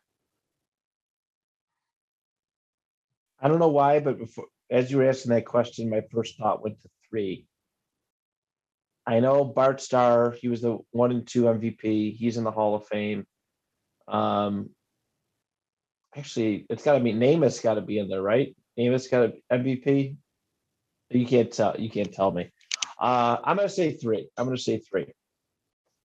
I 3.40 3.48
don't 3.48 3.58
know 3.58 3.68
why, 3.68 4.00
but 4.00 4.18
before 4.18 4.46
as 4.70 4.90
you 4.90 4.98
were 4.98 5.08
asking 5.08 5.30
that 5.30 5.46
question, 5.46 5.88
my 5.88 6.02
first 6.12 6.36
thought 6.38 6.62
went 6.62 6.80
to 6.82 6.88
three. 7.08 7.46
I 9.06 9.20
know 9.20 9.44
Bart 9.44 9.80
Starr, 9.80 10.32
he 10.32 10.48
was 10.48 10.60
the 10.60 10.78
one 10.90 11.10
and 11.10 11.26
two 11.26 11.44
MVP. 11.44 12.16
He's 12.16 12.36
in 12.36 12.44
the 12.44 12.50
Hall 12.50 12.74
of 12.74 12.86
Fame. 12.86 13.26
Um 14.06 14.70
actually 16.16 16.66
it's 16.68 16.82
gotta 16.82 17.00
be 17.00 17.12
Namath's 17.12 17.60
gotta 17.60 17.80
be 17.80 17.98
in 17.98 18.08
there, 18.08 18.22
right? 18.22 18.54
Namath's 18.78 19.08
got 19.08 19.30
a 19.50 19.54
MVP. 19.54 20.16
You 21.10 21.26
can't 21.26 21.50
tell 21.50 21.76
you 21.78 21.90
can't 21.90 22.12
tell 22.12 22.32
me. 22.32 22.50
Uh 23.00 23.38
I'm 23.44 23.56
gonna 23.56 23.68
say 23.68 23.92
three. 23.92 24.28
I'm 24.36 24.46
gonna 24.46 24.58
say 24.58 24.78
three. 24.78 25.06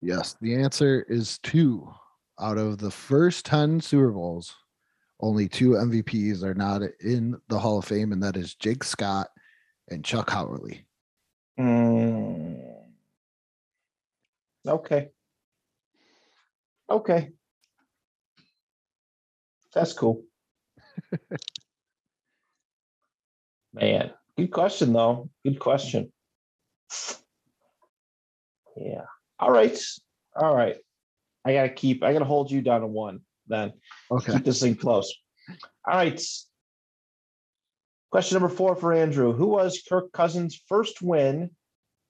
Yes, 0.02 0.36
the 0.40 0.54
answer 0.56 1.06
is 1.08 1.38
two. 1.38 1.92
Out 2.40 2.56
of 2.56 2.78
the 2.78 2.90
first 2.90 3.44
10 3.44 3.82
Super 3.82 4.10
Bowls, 4.10 4.56
only 5.20 5.46
two 5.46 5.72
MVPs 5.72 6.42
are 6.42 6.54
not 6.54 6.80
in 7.00 7.38
the 7.48 7.58
Hall 7.58 7.78
of 7.78 7.84
Fame, 7.84 8.12
and 8.12 8.22
that 8.22 8.36
is 8.36 8.54
Jake 8.54 8.82
Scott 8.82 9.28
and 9.88 10.02
Chuck 10.02 10.30
Howley. 10.30 10.86
Mm. 11.58 12.58
Okay. 14.66 15.10
Okay. 16.88 17.28
That's 19.74 19.92
cool. 19.92 20.24
Man, 23.74 24.12
good 24.36 24.50
question 24.50 24.94
though. 24.94 25.28
Good 25.44 25.58
question. 25.60 26.10
Yeah. 28.76 29.04
All 29.38 29.50
right. 29.50 29.78
All 30.34 30.56
right. 30.56 30.76
I 31.44 31.52
gotta 31.54 31.70
keep. 31.70 32.02
I 32.02 32.12
gotta 32.12 32.24
hold 32.24 32.50
you 32.50 32.60
down 32.60 32.82
to 32.82 32.86
one. 32.86 33.20
Then 33.46 33.72
Okay. 34.10 34.34
keep 34.34 34.44
this 34.44 34.60
thing 34.60 34.76
close. 34.76 35.12
All 35.86 35.94
right. 35.94 36.20
Question 38.10 38.38
number 38.40 38.54
four 38.54 38.76
for 38.76 38.92
Andrew. 38.92 39.32
Who 39.32 39.46
was 39.46 39.82
Kirk 39.88 40.12
Cousins' 40.12 40.60
first 40.68 41.00
win 41.00 41.50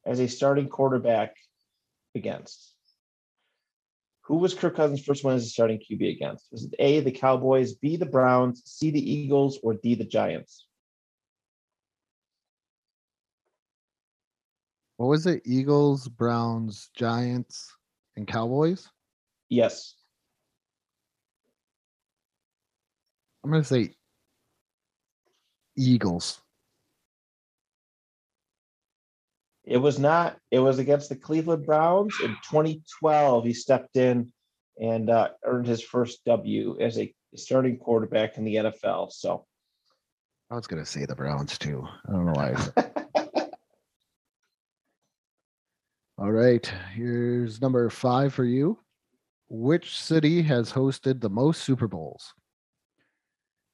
as 0.07 0.19
a 0.19 0.29
starting 0.29 0.69
quarterback 0.69 1.35
against? 2.15 2.75
Who 4.23 4.37
was 4.39 4.55
Kirk 4.55 4.77
Cousins' 4.77 5.05
first 5.05 5.25
win 5.25 5.37
as 5.37 5.45
a 5.45 5.49
starting 5.49 5.79
QB 5.79 6.17
against? 6.17 6.47
Was 6.53 6.65
it 6.65 6.75
A, 6.79 7.01
the 7.01 7.11
Cowboys, 7.13 7.75
B, 7.75 7.97
the 7.97 8.07
Browns, 8.07 8.63
C, 8.65 8.91
the 8.91 9.11
Eagles, 9.13 9.59
or 9.63 9.75
D, 9.75 9.95
the 9.95 10.05
Giants? 10.05 10.67
What 14.97 15.07
was 15.09 15.27
it? 15.27 15.43
Eagles, 15.45 16.09
Browns, 16.09 16.91
Giants, 16.95 17.75
and 18.17 18.27
Cowboys? 18.27 18.89
Yes. 19.51 19.95
I'm 23.45 23.51
going 23.51 23.63
to 23.63 23.69
say 23.69 23.95
Eagles. 25.77 26.41
It 29.65 29.79
was 29.79 29.99
not. 29.99 30.39
It 30.51 30.59
was 30.61 30.79
against 30.79 31.11
the 31.11 31.17
Cleveland 31.17 31.67
Browns 31.67 32.15
in 32.25 32.31
2012. 32.51 33.45
He 33.45 33.53
stepped 33.53 33.97
in 33.97 34.33
and 34.81 35.11
uh, 35.11 35.29
earned 35.45 35.67
his 35.67 35.83
first 35.83 36.25
W 36.25 36.81
as 36.81 36.99
a 36.99 37.15
starting 37.37 37.77
quarterback 37.77 38.37
in 38.37 38.45
the 38.45 38.57
NFL. 38.57 39.13
So 39.13 39.47
I 40.51 40.57
was 40.57 40.67
gonna 40.67 40.87
say 40.87 41.05
the 41.07 41.15
Browns 41.15 41.57
too. 41.59 41.87
I 42.09 42.13
don't 42.13 42.27
know 42.27 42.33
why. 42.33 42.55
All 46.19 46.33
right, 46.33 46.67
here's 46.93 47.61
number 47.61 47.89
five 47.89 48.35
for 48.35 48.45
you. 48.45 48.79
Which 49.53 50.01
city 50.01 50.43
has 50.43 50.73
hosted 50.73 51.21
the 51.21 51.29
most 51.29 51.63
Super 51.63 51.89
Bowls? 51.89 52.35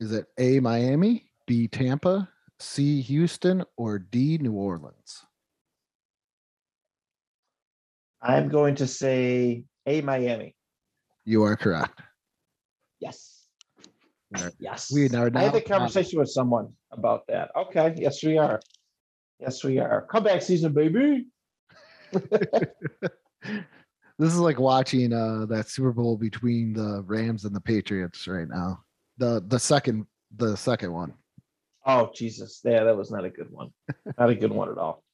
Is 0.01 0.11
it 0.11 0.25
A. 0.39 0.59
Miami, 0.59 1.31
B. 1.47 1.69
Tampa, 1.69 2.31
C. 2.59 3.03
Houston, 3.03 3.63
or 3.77 3.99
D. 3.99 4.39
New 4.39 4.55
Orleans? 4.55 5.27
I'm 8.23 8.49
going 8.49 8.77
to 8.77 8.87
say 8.87 9.65
A 9.85 10.01
Miami. 10.01 10.57
You 11.27 11.43
are 11.43 11.57
correct. 11.57 12.01
Yes. 12.99 13.45
Right. 14.31 14.53
Yes. 14.59 14.91
We 14.91 15.11
are 15.11 15.31
I 15.35 15.43
had 15.43 15.53
now 15.53 15.59
a 15.59 15.61
conversation 15.61 16.19
with 16.19 16.31
someone 16.31 16.73
about 16.91 17.27
that. 17.29 17.51
Okay. 17.55 17.95
Yes, 17.99 18.25
we 18.25 18.39
are. 18.39 18.61
Yes, 19.41 19.63
we 19.63 19.79
are. 19.79 20.07
Comeback 20.11 20.41
season, 20.41 20.73
baby. 20.73 21.27
this 24.19 24.33
is 24.33 24.39
like 24.39 24.59
watching 24.59 25.13
uh 25.13 25.47
that 25.47 25.69
Super 25.69 25.93
Bowl 25.93 26.17
between 26.17 26.73
the 26.73 27.03
Rams 27.07 27.45
and 27.45 27.55
the 27.55 27.61
Patriots 27.61 28.27
right 28.27 28.49
now. 28.49 28.81
The 29.19 29.43
the 29.47 29.59
second 29.59 30.07
the 30.37 30.57
second 30.57 30.93
one. 30.93 31.15
Oh, 31.87 32.11
Jesus. 32.13 32.61
Yeah, 32.65 32.83
that 32.85 32.97
was 32.97 33.13
not 33.13 33.25
a 33.25 33.31
good 33.31 33.51
one. 33.51 33.71
Not 34.19 34.31
a 34.31 34.35
good 34.35 34.51
one 34.51 34.71
at 34.71 34.77
all. 34.77 35.05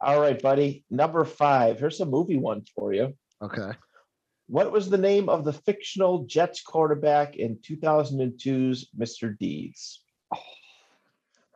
All 0.00 0.20
right, 0.20 0.40
buddy. 0.40 0.84
Number 0.90 1.24
five. 1.24 1.78
Here's 1.78 2.00
a 2.00 2.04
movie 2.06 2.36
one 2.36 2.62
for 2.74 2.92
you. 2.92 3.14
Okay. 3.40 3.70
What 4.48 4.72
was 4.72 4.90
the 4.90 4.98
name 4.98 5.28
of 5.28 5.44
the 5.44 5.52
fictional 5.52 6.24
Jets 6.24 6.60
quarterback 6.62 7.36
in 7.36 7.58
2002's 7.58 8.88
Mr. 8.98 9.38
Deeds? 9.38 10.02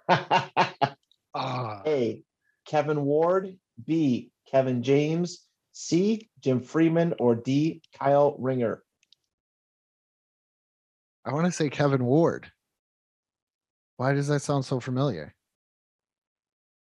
Ah, 0.08 0.72
A. 1.86 2.22
Kevin 2.66 3.04
Ward. 3.04 3.56
B. 3.84 4.30
Kevin 4.50 4.82
James. 4.82 5.46
C. 5.80 6.28
Jim 6.40 6.60
Freeman. 6.60 7.14
Or 7.18 7.34
D. 7.34 7.82
Kyle 7.98 8.36
Ringer. 8.38 8.82
I 11.24 11.32
want 11.32 11.46
to 11.46 11.52
say 11.52 11.70
Kevin 11.70 12.04
Ward. 12.04 12.50
Why 13.96 14.12
does 14.12 14.28
that 14.28 14.40
sound 14.40 14.64
so 14.64 14.80
familiar? 14.80 15.34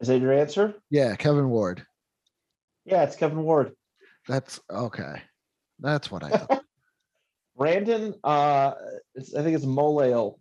Is 0.00 0.08
that 0.08 0.20
your 0.20 0.32
answer? 0.32 0.74
Yeah, 0.90 1.14
Kevin 1.16 1.50
Ward. 1.50 1.84
Yeah, 2.84 3.02
it's 3.02 3.16
Kevin 3.16 3.42
Ward. 3.42 3.72
That's 4.28 4.60
okay. 4.70 5.22
That's 5.78 6.10
what 6.10 6.24
I 6.24 6.30
thought. 6.38 6.64
Brandon, 7.56 8.14
uh, 8.24 8.72
I 9.16 9.42
think 9.42 9.56
it's 9.56 9.66
Molale, 9.66 10.38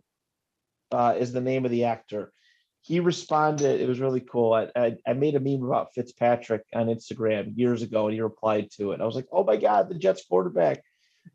uh, 0.90 1.14
is 1.18 1.32
the 1.32 1.40
name 1.40 1.64
of 1.64 1.70
the 1.70 1.84
actor. 1.84 2.32
He 2.82 3.00
responded. 3.00 3.80
It 3.80 3.88
was 3.88 4.00
really 4.00 4.20
cool. 4.20 4.54
I, 4.54 4.68
I, 4.74 4.96
I 5.06 5.12
made 5.12 5.34
a 5.34 5.40
meme 5.40 5.62
about 5.62 5.94
Fitzpatrick 5.94 6.64
on 6.74 6.86
Instagram 6.86 7.56
years 7.56 7.82
ago, 7.82 8.06
and 8.06 8.14
he 8.14 8.20
replied 8.20 8.70
to 8.72 8.92
it. 8.92 9.00
I 9.00 9.06
was 9.06 9.14
like, 9.14 9.26
"Oh 9.30 9.44
my 9.44 9.56
god, 9.56 9.88
the 9.88 9.94
Jets 9.94 10.24
quarterback, 10.24 10.82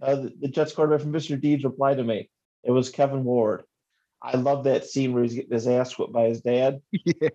uh, 0.01 0.15
the, 0.15 0.33
the 0.41 0.47
Jets 0.47 0.73
quarterback 0.73 1.01
from 1.01 1.13
Mr. 1.13 1.39
Deeds 1.39 1.63
replied 1.63 1.97
to 1.97 2.03
me. 2.03 2.29
It 2.63 2.71
was 2.71 2.89
Kevin 2.89 3.23
Ward. 3.23 3.63
I 4.21 4.37
love 4.37 4.63
that 4.63 4.85
scene 4.85 5.13
where 5.13 5.23
he's 5.23 5.35
getting 5.35 5.53
his 5.53 5.67
ass 5.67 5.97
whipped 5.97 6.13
by 6.13 6.27
his 6.27 6.41
dad. 6.41 6.81
yeah. 6.91 7.29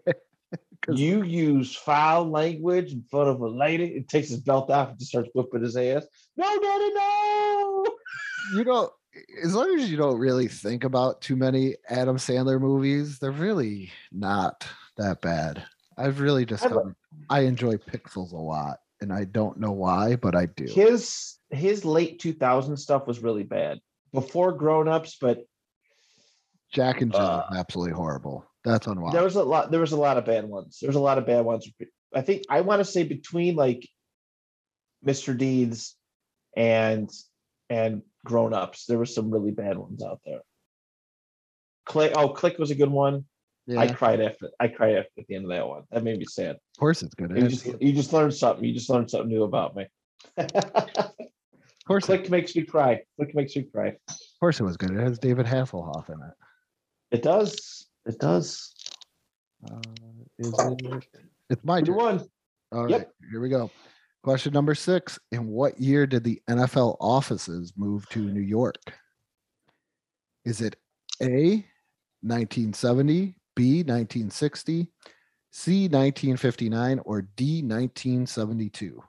You 0.88 1.22
use 1.22 1.76
foul 1.76 2.28
language 2.28 2.92
in 2.92 3.04
front 3.10 3.28
of 3.28 3.40
a 3.40 3.48
lady. 3.48 3.84
It 3.84 4.08
takes 4.08 4.30
his 4.30 4.40
belt 4.40 4.70
off 4.70 4.90
and 4.90 4.98
just 4.98 5.10
starts 5.10 5.30
whipping 5.34 5.62
his 5.62 5.76
ass. 5.76 6.04
No, 6.36 6.46
daddy, 6.46 6.94
no. 6.94 7.84
No. 7.84 8.58
You 8.58 8.64
know, 8.64 8.90
as 9.42 9.54
long 9.54 9.78
as 9.78 9.90
you 9.90 9.96
don't 9.96 10.18
really 10.18 10.48
think 10.48 10.84
about 10.84 11.20
too 11.20 11.36
many 11.36 11.76
Adam 11.88 12.16
Sandler 12.16 12.60
movies, 12.60 13.18
they're 13.18 13.30
really 13.30 13.90
not 14.12 14.66
that 14.96 15.20
bad. 15.20 15.64
I've 15.96 16.20
really 16.20 16.44
discovered 16.44 16.94
I 17.28 17.40
enjoy 17.40 17.74
Pixels 17.76 18.32
a 18.32 18.36
lot, 18.36 18.78
and 19.00 19.12
I 19.12 19.24
don't 19.24 19.58
know 19.58 19.72
why, 19.72 20.16
but 20.16 20.34
I 20.36 20.46
do. 20.46 20.64
his 20.64 21.36
his 21.50 21.84
late 21.84 22.20
2000 22.20 22.76
stuff 22.76 23.06
was 23.06 23.20
really 23.20 23.42
bad 23.42 23.80
before 24.12 24.52
grown 24.52 24.86
ups 24.88 25.16
but 25.20 25.44
Jack 26.72 27.00
and 27.00 27.10
Jill 27.12 27.20
Uh, 27.20 27.42
absolutely 27.56 27.92
horrible. 27.94 28.44
That's 28.64 28.86
unwatched. 28.86 29.14
there 29.14 29.24
was 29.24 29.34
a 29.36 29.42
lot 29.42 29.70
there 29.70 29.80
was 29.80 29.92
a 29.92 29.96
lot 29.96 30.16
of 30.18 30.24
bad 30.24 30.44
ones 30.44 30.78
there 30.80 30.88
was 30.88 30.96
a 30.96 31.00
lot 31.00 31.16
of 31.18 31.26
bad 31.26 31.44
ones 31.44 31.68
i 32.14 32.20
think 32.20 32.42
i 32.50 32.60
want 32.60 32.78
to 32.80 32.84
say 32.84 33.02
between 33.04 33.56
like 33.56 33.88
mr 35.04 35.36
deeds 35.36 35.96
and 36.54 37.10
and 37.70 38.02
grown 38.24 38.52
ups 38.52 38.84
there 38.86 38.98
were 38.98 39.06
some 39.06 39.30
really 39.30 39.50
bad 39.50 39.78
ones 39.78 40.02
out 40.02 40.20
there 40.24 40.40
click 41.86 42.12
oh 42.16 42.28
click 42.28 42.58
was 42.58 42.70
a 42.70 42.74
good 42.74 42.90
one 42.90 43.24
yeah, 43.66 43.80
i 43.80 43.92
cried 43.92 44.20
after 44.20 44.50
i 44.60 44.68
cried 44.68 44.96
after 44.96 45.10
at 45.20 45.26
the 45.26 45.34
end 45.34 45.44
of 45.44 45.50
that 45.50 45.66
one 45.66 45.82
that 45.90 46.04
made 46.04 46.18
me 46.18 46.24
sad 46.26 46.56
Of 46.56 46.78
course 46.78 47.02
it's 47.02 47.14
good. 47.14 47.30
you 47.36 47.48
just 47.48 47.66
you 47.80 47.92
just 47.92 48.12
learned 48.12 48.34
something 48.34 48.64
you 48.64 48.74
just 48.74 48.90
learned 48.90 49.10
something 49.10 49.28
new 49.28 49.44
about 49.44 49.74
me 49.74 49.86
of 50.36 51.12
course, 51.86 52.04
it, 52.04 52.06
click 52.06 52.30
makes 52.30 52.54
me 52.54 52.62
cry 52.64 53.00
click 53.16 53.34
makes 53.34 53.56
me 53.56 53.62
cry 53.62 53.88
of 54.08 54.16
course, 54.40 54.58
it 54.60 54.64
was 54.64 54.78
good. 54.78 54.90
It 54.92 55.00
has 55.00 55.18
David 55.18 55.44
Hasselhoff 55.44 56.08
in 56.08 56.14
it. 56.14 57.16
it 57.16 57.22
does 57.22 57.88
it 58.06 58.18
does 58.18 58.72
Uh, 59.70 59.80
is 60.38 60.54
it? 60.58 61.04
It's 61.50 61.62
my 61.64 61.82
turn. 61.82 61.94
one 61.96 62.24
All 62.72 62.84
right, 62.84 62.90
Yep. 62.92 63.12
here 63.30 63.40
we 63.40 63.48
go. 63.50 63.70
Question 64.22 64.52
number 64.52 64.74
six. 64.74 65.18
In 65.32 65.46
what 65.46 65.80
year 65.80 66.06
did 66.06 66.24
the 66.24 66.42
NFL 66.48 66.98
offices 67.00 67.72
move 67.76 68.06
to 68.10 68.18
New 68.18 68.42
York? 68.42 68.76
Is 70.44 70.60
it 70.60 70.76
A, 71.22 71.64
1970, 72.22 73.34
B, 73.56 73.78
1960, 73.78 74.92
C, 75.50 75.82
1959, 75.84 77.00
or 77.04 77.22
D, 77.22 77.62
1972? 77.62 79.02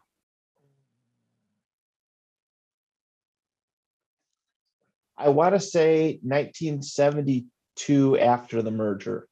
I 5.17 5.27
want 5.29 5.53
to 5.53 5.59
say 5.59 6.19
1972 6.23 8.17
after 8.17 8.61
the 8.61 8.71
merger. 8.71 9.27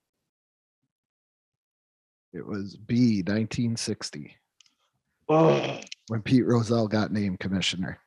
It 2.31 2.45
was 2.45 2.75
B, 2.75 3.23
1960, 3.23 4.35
Oh, 5.29 5.79
when 6.07 6.21
Pete 6.21 6.45
Rozelle 6.45 6.87
got 6.87 7.11
named 7.11 7.39
commissioner. 7.39 7.99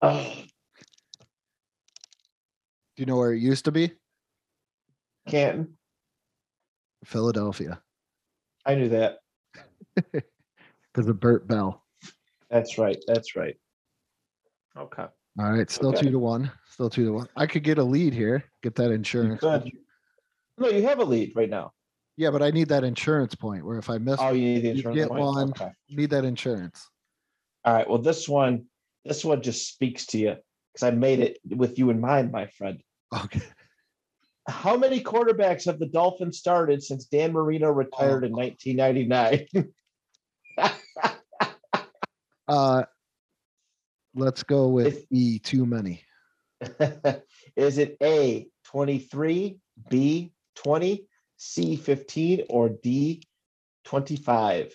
oh, 0.00 0.32
Do 2.96 3.00
you 3.02 3.06
know 3.06 3.16
where 3.16 3.32
it 3.32 3.40
used 3.40 3.64
to 3.66 3.72
be? 3.72 3.92
Canton. 5.28 5.76
Philadelphia, 7.04 7.80
I 8.64 8.74
knew 8.76 8.88
that. 8.90 9.18
because 9.94 11.08
of 11.08 11.18
Bert 11.20 11.46
Bell. 11.48 11.84
That's 12.50 12.78
right. 12.78 12.96
That's 13.08 13.34
right. 13.34 13.56
Okay. 14.76 15.04
All 15.38 15.50
right, 15.50 15.70
still 15.70 15.88
Okay. 15.90 16.00
two 16.02 16.10
to 16.12 16.18
one. 16.18 16.50
Still 16.70 16.90
two 16.90 17.04
to 17.06 17.12
one. 17.12 17.28
I 17.36 17.46
could 17.46 17.64
get 17.64 17.78
a 17.78 17.82
lead 17.84 18.12
here. 18.14 18.44
Get 18.62 18.74
that 18.76 18.90
insurance. 18.92 19.40
could. 19.40 19.70
No, 20.58 20.68
you 20.68 20.82
have 20.82 21.00
a 21.00 21.04
lead 21.04 21.32
right 21.34 21.50
now. 21.50 21.72
Yeah, 22.16 22.30
but 22.30 22.42
I 22.42 22.50
need 22.50 22.68
that 22.68 22.84
insurance 22.84 23.34
point. 23.34 23.64
Where 23.64 23.78
if 23.78 23.88
I 23.88 23.98
miss, 23.98 24.20
Oh, 24.20 24.32
you 24.32 24.54
need 24.54 24.60
the 24.60 24.70
insurance 24.70 24.96
get 24.98 25.08
point? 25.08 25.20
one. 25.20 25.50
Okay. 25.50 25.70
need 25.90 26.10
that 26.10 26.24
insurance. 26.24 26.88
All 27.64 27.74
right. 27.74 27.88
Well, 27.88 27.98
this 27.98 28.28
one, 28.28 28.66
this 29.04 29.24
one 29.24 29.42
just 29.42 29.68
speaks 29.68 30.06
to 30.06 30.18
you 30.18 30.36
because 30.72 30.86
I 30.86 30.90
made 30.90 31.20
it 31.20 31.38
with 31.48 31.78
you 31.78 31.90
in 31.90 32.00
mind, 32.00 32.30
my 32.32 32.46
friend. 32.46 32.82
Okay. 33.14 33.42
How 34.48 34.76
many 34.76 35.00
quarterbacks 35.00 35.66
have 35.66 35.78
the 35.78 35.86
Dolphins 35.86 36.38
started 36.38 36.82
since 36.82 37.04
Dan 37.04 37.32
Marino 37.32 37.70
retired 37.70 38.24
in 38.24 38.32
1999? 38.32 39.46
Uh, 42.48 42.82
let's 44.14 44.42
go 44.42 44.68
with 44.68 45.06
E. 45.10 45.38
Too 45.38 45.64
many. 45.64 46.02
Is 47.56 47.78
it 47.78 47.96
A 48.02 48.48
23, 48.64 49.58
B 49.88 50.32
20, 50.56 51.06
C 51.44 51.74
15, 51.74 52.44
or 52.50 52.68
D 52.68 53.20
25? 53.84 54.72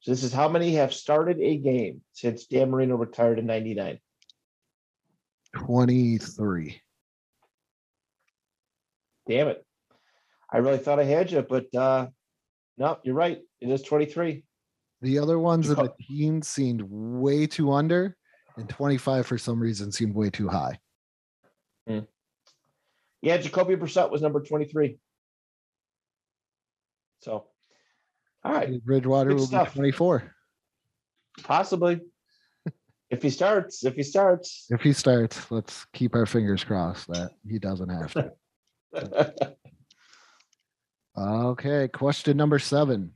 So 0.00 0.10
this 0.10 0.24
is 0.24 0.32
how 0.32 0.48
many 0.48 0.74
have 0.74 0.92
started 0.92 1.38
a 1.40 1.56
game 1.58 2.02
since 2.12 2.46
Dan 2.46 2.70
Marino 2.70 2.96
retired 2.96 3.38
in 3.38 3.46
99. 3.46 4.00
Twenty-three. 5.54 6.80
Damn 9.28 9.48
it. 9.48 9.64
I 10.52 10.58
really 10.58 10.78
thought 10.78 10.98
I 10.98 11.04
had 11.04 11.30
you, 11.30 11.42
but 11.42 11.72
uh 11.74 12.08
no, 12.78 12.98
you're 13.04 13.14
right. 13.14 13.38
It 13.60 13.68
is 13.68 13.82
23. 13.82 14.42
The 15.02 15.18
other 15.20 15.38
ones 15.38 15.70
in 15.70 15.76
the 15.76 15.92
teens 16.00 16.48
seemed 16.48 16.82
way 16.82 17.46
too 17.46 17.70
under, 17.70 18.16
and 18.56 18.68
twenty-five 18.68 19.26
for 19.26 19.38
some 19.38 19.60
reason 19.60 19.92
seemed 19.92 20.14
way 20.14 20.30
too 20.30 20.48
high. 20.48 20.80
Yeah, 21.86 23.36
Jacoby 23.36 23.76
Brissett 23.76 24.10
was 24.10 24.20
number 24.20 24.40
23. 24.40 24.98
So 27.22 27.46
all 28.44 28.52
right, 28.52 28.84
Bridgewater 28.84 29.30
Good 29.30 29.38
will 29.38 29.46
stuff. 29.46 29.72
be 29.72 29.78
twenty-four. 29.78 30.34
possibly. 31.44 32.00
If 33.10 33.22
he 33.22 33.30
starts, 33.30 33.84
if 33.84 33.94
he 33.94 34.02
starts. 34.02 34.66
If 34.70 34.80
he 34.80 34.92
starts, 34.92 35.50
let's 35.50 35.86
keep 35.92 36.14
our 36.14 36.26
fingers 36.26 36.64
crossed 36.64 37.08
that 37.08 37.32
he 37.48 37.58
doesn't 37.58 37.88
have 37.90 38.12
to. 38.14 38.32
Okay, 41.16 41.88
question 41.88 42.38
number 42.38 42.58
seven. 42.58 43.12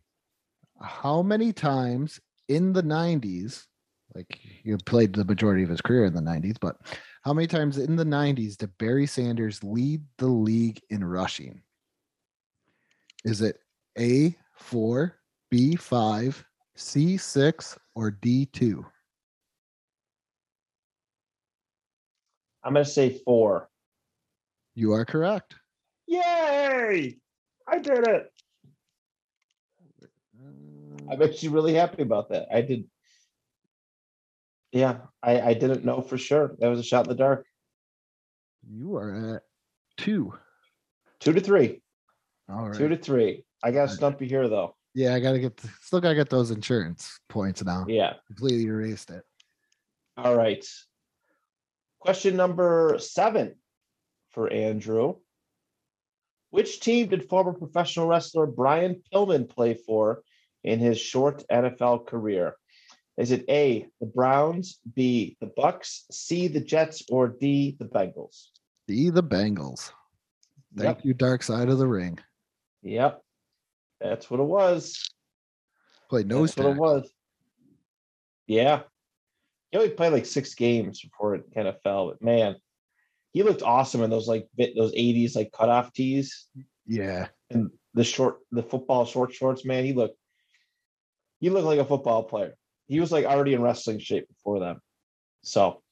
How 0.83 1.23
many 1.23 1.53
times 1.53 2.21
in 2.49 2.75
the 2.75 2.83
90s, 2.83 3.65
like 4.15 4.39
you 4.63 4.77
played 4.85 5.15
the 5.15 5.25
majority 5.25 5.63
of 5.63 5.71
his 5.71 5.81
career 5.81 6.05
in 6.05 6.13
the 6.13 6.21
90s, 6.21 6.57
but 6.61 6.77
how 7.23 7.33
many 7.33 7.47
times 7.47 7.79
in 7.79 7.97
the 7.97 8.05
90s 8.05 8.59
did 8.59 8.77
Barry 8.77 9.07
Sanders 9.07 9.65
lead 9.65 10.03
the 10.19 10.27
league 10.27 10.79
in 10.91 11.03
rushing? 11.03 11.63
Is 13.25 13.41
it 13.41 13.57
A4, 13.99 15.13
B5, 15.53 16.45
C6, 16.77 17.79
or 17.95 18.11
D2? 18.13 18.85
I'm 22.63 22.73
gonna 22.73 22.85
say 22.85 23.21
four. 23.25 23.69
You 24.75 24.93
are 24.93 25.05
correct. 25.05 25.55
Yay! 26.09 27.17
I 27.67 27.79
did 27.79 28.07
it. 28.07 28.33
I'm 31.09 31.23
actually 31.23 31.51
really 31.51 31.75
happy 31.75 32.03
about 32.03 32.29
that. 32.31 32.49
I 32.53 32.61
did. 32.63 32.85
Yeah, 34.73 34.99
I, 35.23 35.41
I 35.41 35.55
didn't 35.55 35.85
know 35.85 36.03
for 36.03 36.19
sure. 36.19 36.57
That 36.59 36.69
was 36.69 36.81
a 36.81 36.83
shot 36.83 37.07
in 37.07 37.11
the 37.11 37.15
dark. 37.15 37.47
You 38.69 38.97
are 38.97 39.37
at 39.37 39.43
two. 39.97 40.35
Two 41.21 41.33
to 41.33 41.41
three. 41.41 41.81
All 42.51 42.69
right. 42.69 42.77
Two 42.77 42.89
to 42.89 42.97
three. 42.97 43.46
I 43.63 43.71
got 43.71 43.83
to 43.85 43.87
Right. 43.89 43.97
stump 43.97 44.21
you 44.21 44.29
here 44.29 44.49
though. 44.49 44.77
yeah, 44.95 45.15
I 45.15 45.21
gotta 45.21 45.39
get 45.39 45.61
still 45.83 46.01
gotta 46.01 46.15
get 46.15 46.31
those 46.31 46.51
insurance 46.51 47.19
points 47.29 47.63
now. 47.65 47.85
Yeah. 47.89 48.15
Completely 48.29 48.65
erased 48.67 49.11
it. 49.11 49.23
All 50.17 50.37
right. 50.37 50.65
Question 51.99 52.37
number 52.37 52.97
seven 52.99 53.57
for 54.31 54.51
Andrew. 54.53 55.17
Which 56.51 56.81
team 56.81 57.09
did 57.09 57.29
former 57.29 57.53
professional 57.53 58.07
wrestler 58.07 58.47
Brian 58.47 59.03
Pillman 59.13 59.49
play 59.49 59.75
for 59.75 60.23
in 60.65 60.79
his 60.79 60.99
short 60.99 61.45
NFL 61.51 62.07
career? 62.07 62.57
Is 63.19 63.31
it 63.33 63.45
A, 63.49 63.87
the 64.01 64.07
Browns, 64.07 64.79
B, 64.95 65.37
the 65.41 65.47
Bucs, 65.59 66.03
C, 66.13 66.49
the 66.49 66.61
Jets, 66.61 67.03
or 67.11 67.29
D, 67.29 67.77
the 67.79 67.87
Bengals? 67.87 68.49
D, 68.87 69.11
the 69.11 69.23
Bengals. 69.23 69.91
Thank 70.77 70.99
Yep. 70.99 71.05
you, 71.05 71.15
Dark 71.15 71.43
Side 71.43 71.69
of 71.71 71.79
the 71.79 71.87
Ring. 71.89 72.19
Yep. 72.83 73.23
That's 74.01 74.31
what 74.31 74.41
it 74.41 74.45
was. 74.45 75.09
Played 76.09 76.29
nose 76.29 76.55
That's 76.55 76.67
what 76.67 76.73
it 76.77 76.79
was. 76.79 77.11
Yeah. 78.47 78.83
He 79.71 79.79
only 79.79 79.91
played 79.91 80.13
like 80.13 80.27
six 80.27 80.55
games 80.55 81.01
before 81.01 81.35
it 81.35 81.45
kind 81.55 81.67
of 81.69 81.81
fell, 81.83 82.09
but 82.09 82.23
man, 82.23 82.57
he 83.33 83.43
looked 83.43 83.63
awesome 83.63 84.03
in 84.03 84.11
those 84.11 84.29
like 84.29 84.47
bit 84.57 84.75
those 84.77 84.93
80s 84.93 85.35
like 85.37 85.53
cutoff 85.53 85.93
tees 85.93 86.47
Yeah. 86.87 87.29
and 87.51 87.71
the 87.95 88.05
short 88.05 88.39
the 88.53 88.63
football 88.63 89.05
short 89.05 89.33
shorts, 89.35 89.65
man. 89.65 89.85
He 89.85 89.93
looked 89.93 90.17
he 91.41 91.51
looked 91.51 91.67
like 91.67 91.81
a 91.81 91.85
football 91.85 92.23
player. 92.23 92.55
He 92.87 93.01
was 93.01 93.11
like 93.13 93.25
already 93.25 93.55
in 93.55 93.63
wrestling 93.63 93.99
shape 93.99 94.29
before 94.29 94.61
them. 94.61 94.81
So 95.43 95.83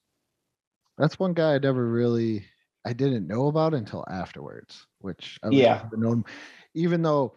That's 0.96 1.18
one 1.18 1.34
guy 1.34 1.54
I 1.54 1.58
never 1.58 1.86
really 1.90 2.46
I 2.86 2.92
didn't 2.92 3.26
know 3.26 3.48
about 3.48 3.74
until 3.74 4.04
afterwards, 4.08 4.86
which 4.98 5.38
I 5.42 5.48
Yeah. 5.50 5.88
known 5.92 6.24
even 6.74 7.02
though 7.02 7.36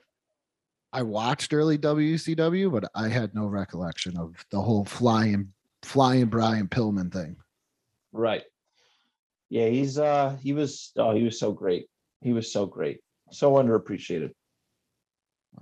I 0.97 1.03
watched 1.03 1.53
early 1.53 1.77
WCW, 1.77 2.71
but 2.71 2.89
I 2.95 3.07
had 3.07 3.36
no 3.36 3.45
recollection 3.45 4.17
of 4.17 4.43
the 4.49 4.60
whole 4.60 4.83
flying 4.83 5.53
flying 5.83 6.25
Brian 6.25 6.67
Pillman 6.67 7.13
thing. 7.13 7.36
right. 8.12 8.41
Yeah, 9.51 9.67
he's 9.67 9.99
uh 9.99 10.36
he 10.41 10.53
was 10.53 10.91
oh 10.97 11.13
he 11.13 11.21
was 11.21 11.39
so 11.39 11.51
great. 11.51 11.86
He 12.21 12.33
was 12.33 12.51
so 12.51 12.65
great. 12.65 13.01
So 13.31 13.53
underappreciated. 13.53 14.31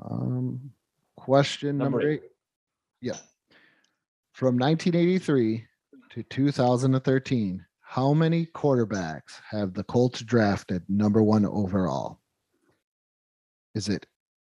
Um 0.01 0.71
question 1.17 1.79
number, 1.79 1.97
Number 1.97 2.11
eight. 2.13 2.21
Yeah. 3.01 3.17
From 4.31 4.57
1983 4.57 5.65
to 6.11 6.23
2013, 6.23 7.65
how 7.81 8.13
many 8.13 8.45
quarterbacks 8.45 9.41
have 9.51 9.73
the 9.73 9.83
Colts 9.83 10.21
drafted 10.21 10.83
number 10.87 11.21
one 11.21 11.45
overall? 11.45 12.21
Is 13.73 13.89
it 13.89 14.05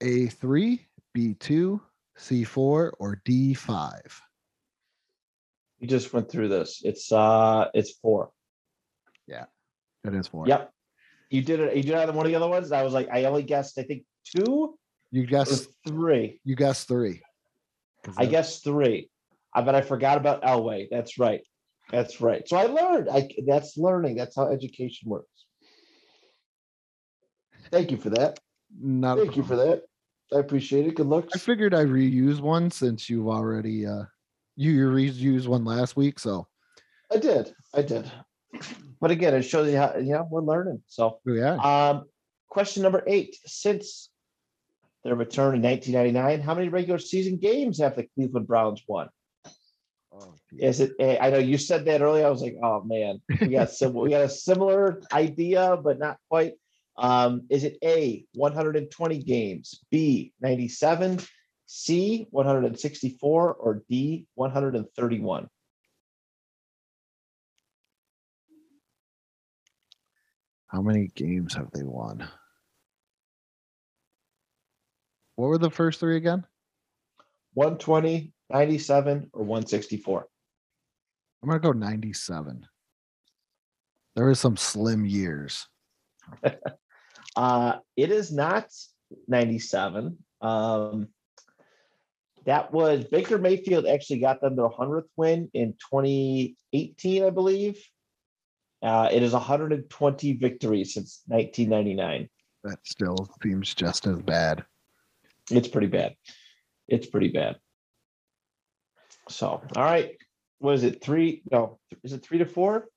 A3, 0.01 0.79
B2, 1.15 1.79
C4, 2.17 2.57
or 2.57 3.21
D5? 3.27 4.01
You 5.79 5.87
just 5.87 6.11
went 6.13 6.29
through 6.29 6.49
this. 6.49 6.81
It's 6.83 7.11
uh 7.11 7.67
it's 7.73 7.93
four. 8.01 8.31
Yeah. 9.27 9.45
It 10.03 10.13
is 10.13 10.27
four. 10.27 10.45
Yep. 10.47 10.71
You 11.29 11.41
did 11.41 11.59
it. 11.61 11.77
You 11.77 11.83
did 11.83 11.91
it 11.91 12.09
on 12.09 12.15
one 12.15 12.25
of 12.25 12.31
the 12.31 12.35
other 12.35 12.47
ones. 12.49 12.71
I 12.71 12.83
was 12.83 12.93
like, 12.93 13.07
I 13.11 13.25
only 13.25 13.43
guessed, 13.43 13.77
I 13.77 13.83
think 13.83 14.03
two 14.25 14.77
You 15.11 15.25
guessed 15.25 15.69
three. 15.87 16.41
you 16.43 16.55
guessed 16.55 16.87
three. 16.87 17.21
I 18.17 18.25
that- 18.25 18.31
guessed 18.31 18.63
three. 18.63 19.09
I 19.53 19.61
bet 19.61 19.73
I 19.75 19.81
forgot 19.81 20.17
about 20.17 20.43
Elway. 20.43 20.87
That's 20.91 21.17
right. 21.17 21.41
That's 21.91 22.21
right. 22.21 22.47
So 22.47 22.55
I 22.55 22.65
learned. 22.65 23.09
I 23.09 23.27
that's 23.47 23.77
learning. 23.77 24.15
That's 24.15 24.35
how 24.35 24.47
education 24.51 25.09
works. 25.09 25.27
Thank 27.71 27.89
you 27.91 27.97
for 27.97 28.09
that. 28.11 28.39
Not 28.77 29.17
Thank 29.17 29.35
you 29.35 29.43
for 29.43 29.55
that. 29.55 29.83
I 30.33 30.39
appreciate 30.39 30.85
it. 30.87 30.95
Good 30.95 31.07
luck. 31.07 31.27
I 31.33 31.37
figured 31.37 31.73
I 31.73 31.83
reuse 31.85 32.39
one 32.39 32.69
since 32.69 33.09
you've 33.09 33.27
already 33.27 33.85
uh 33.85 34.03
you 34.55 34.71
you 34.71 34.89
reused 34.89 35.47
one 35.47 35.65
last 35.65 35.95
week, 35.95 36.19
so 36.19 36.47
I 37.11 37.17
did. 37.17 37.53
I 37.73 37.81
did. 37.81 38.11
But 38.99 39.11
again, 39.11 39.33
it 39.33 39.43
shows 39.43 39.71
you 39.71 39.77
how 39.77 39.95
you 39.97 40.13
know 40.13 40.27
we're 40.29 40.41
learning. 40.41 40.81
So 40.87 41.19
yeah. 41.25 41.55
Um, 41.55 42.05
question 42.49 42.83
number 42.83 43.03
eight. 43.07 43.37
Since 43.45 44.09
their 45.03 45.15
return 45.15 45.55
in 45.55 45.61
1999, 45.61 46.41
how 46.41 46.55
many 46.55 46.67
regular 46.67 46.99
season 46.99 47.37
games 47.37 47.79
have 47.79 47.95
the 47.95 48.07
Cleveland 48.15 48.47
Browns 48.47 48.83
won? 48.87 49.07
Oh, 50.11 50.33
Is 50.57 50.81
it? 50.81 50.91
A, 50.99 51.23
I 51.23 51.29
know 51.29 51.37
you 51.37 51.57
said 51.57 51.85
that 51.85 52.01
earlier. 52.01 52.25
I 52.25 52.29
was 52.29 52.41
like, 52.41 52.57
oh 52.61 52.83
man, 52.83 53.21
we 53.39 53.47
got 53.47 53.71
sim- 53.71 53.93
we 53.93 54.09
got 54.09 54.21
a 54.21 54.29
similar 54.29 55.01
idea, 55.13 55.77
but 55.81 55.99
not 55.99 56.17
quite. 56.29 56.53
Um, 56.99 57.43
is 57.49 57.63
it 57.63 57.77
A 57.81 58.25
120 58.33 59.23
games, 59.23 59.79
B 59.89 60.33
97, 60.41 61.21
C 61.65 62.27
164, 62.29 63.53
or 63.53 63.83
D 63.89 64.27
131? 64.35 65.47
How 70.67 70.81
many 70.81 71.07
games 71.15 71.55
have 71.55 71.71
they 71.71 71.83
won? 71.83 72.27
What 75.37 75.47
were 75.47 75.57
the 75.57 75.71
first 75.71 76.01
three 76.01 76.17
again? 76.17 76.45
120, 77.53 78.33
97, 78.49 79.29
or 79.31 79.43
164? 79.43 80.27
I'm 81.41 81.47
gonna 81.47 81.61
go 81.61 81.71
97. 81.71 82.67
There 84.17 84.25
were 84.25 84.35
some 84.35 84.57
slim 84.57 85.05
years. 85.05 85.65
Uh, 87.39 87.79
it 87.95 88.11
is 88.11 88.33
not 88.33 88.67
97. 89.29 90.17
Um, 90.41 91.07
that 92.45 92.73
was 92.73 93.05
Baker 93.05 93.37
Mayfield 93.37 93.87
actually 93.87 94.19
got 94.19 94.41
them 94.41 94.57
their 94.57 94.67
100th 94.67 95.07
win 95.15 95.49
in 95.53 95.71
2018, 95.89 97.23
I 97.23 97.29
believe. 97.29 97.81
Uh, 98.83 99.07
it 99.09 99.23
is 99.23 99.31
120 99.31 100.33
victories 100.33 100.93
since 100.93 101.21
1999. 101.27 102.27
That 102.65 102.79
still 102.83 103.29
seems 103.41 103.73
just 103.73 104.05
as 104.05 104.21
bad. 104.21 104.65
It's 105.49 105.69
pretty 105.69 105.87
bad. 105.87 106.15
It's 106.89 107.07
pretty 107.07 107.29
bad. 107.29 107.55
So, 109.29 109.61
all 109.77 109.83
right. 109.83 110.11
What 110.57 110.73
is 110.73 110.83
it? 110.83 111.01
Three? 111.01 111.41
No, 111.49 111.79
is 112.03 112.11
it 112.11 112.21
three 112.21 112.39
to 112.39 112.45
four? 112.45 112.89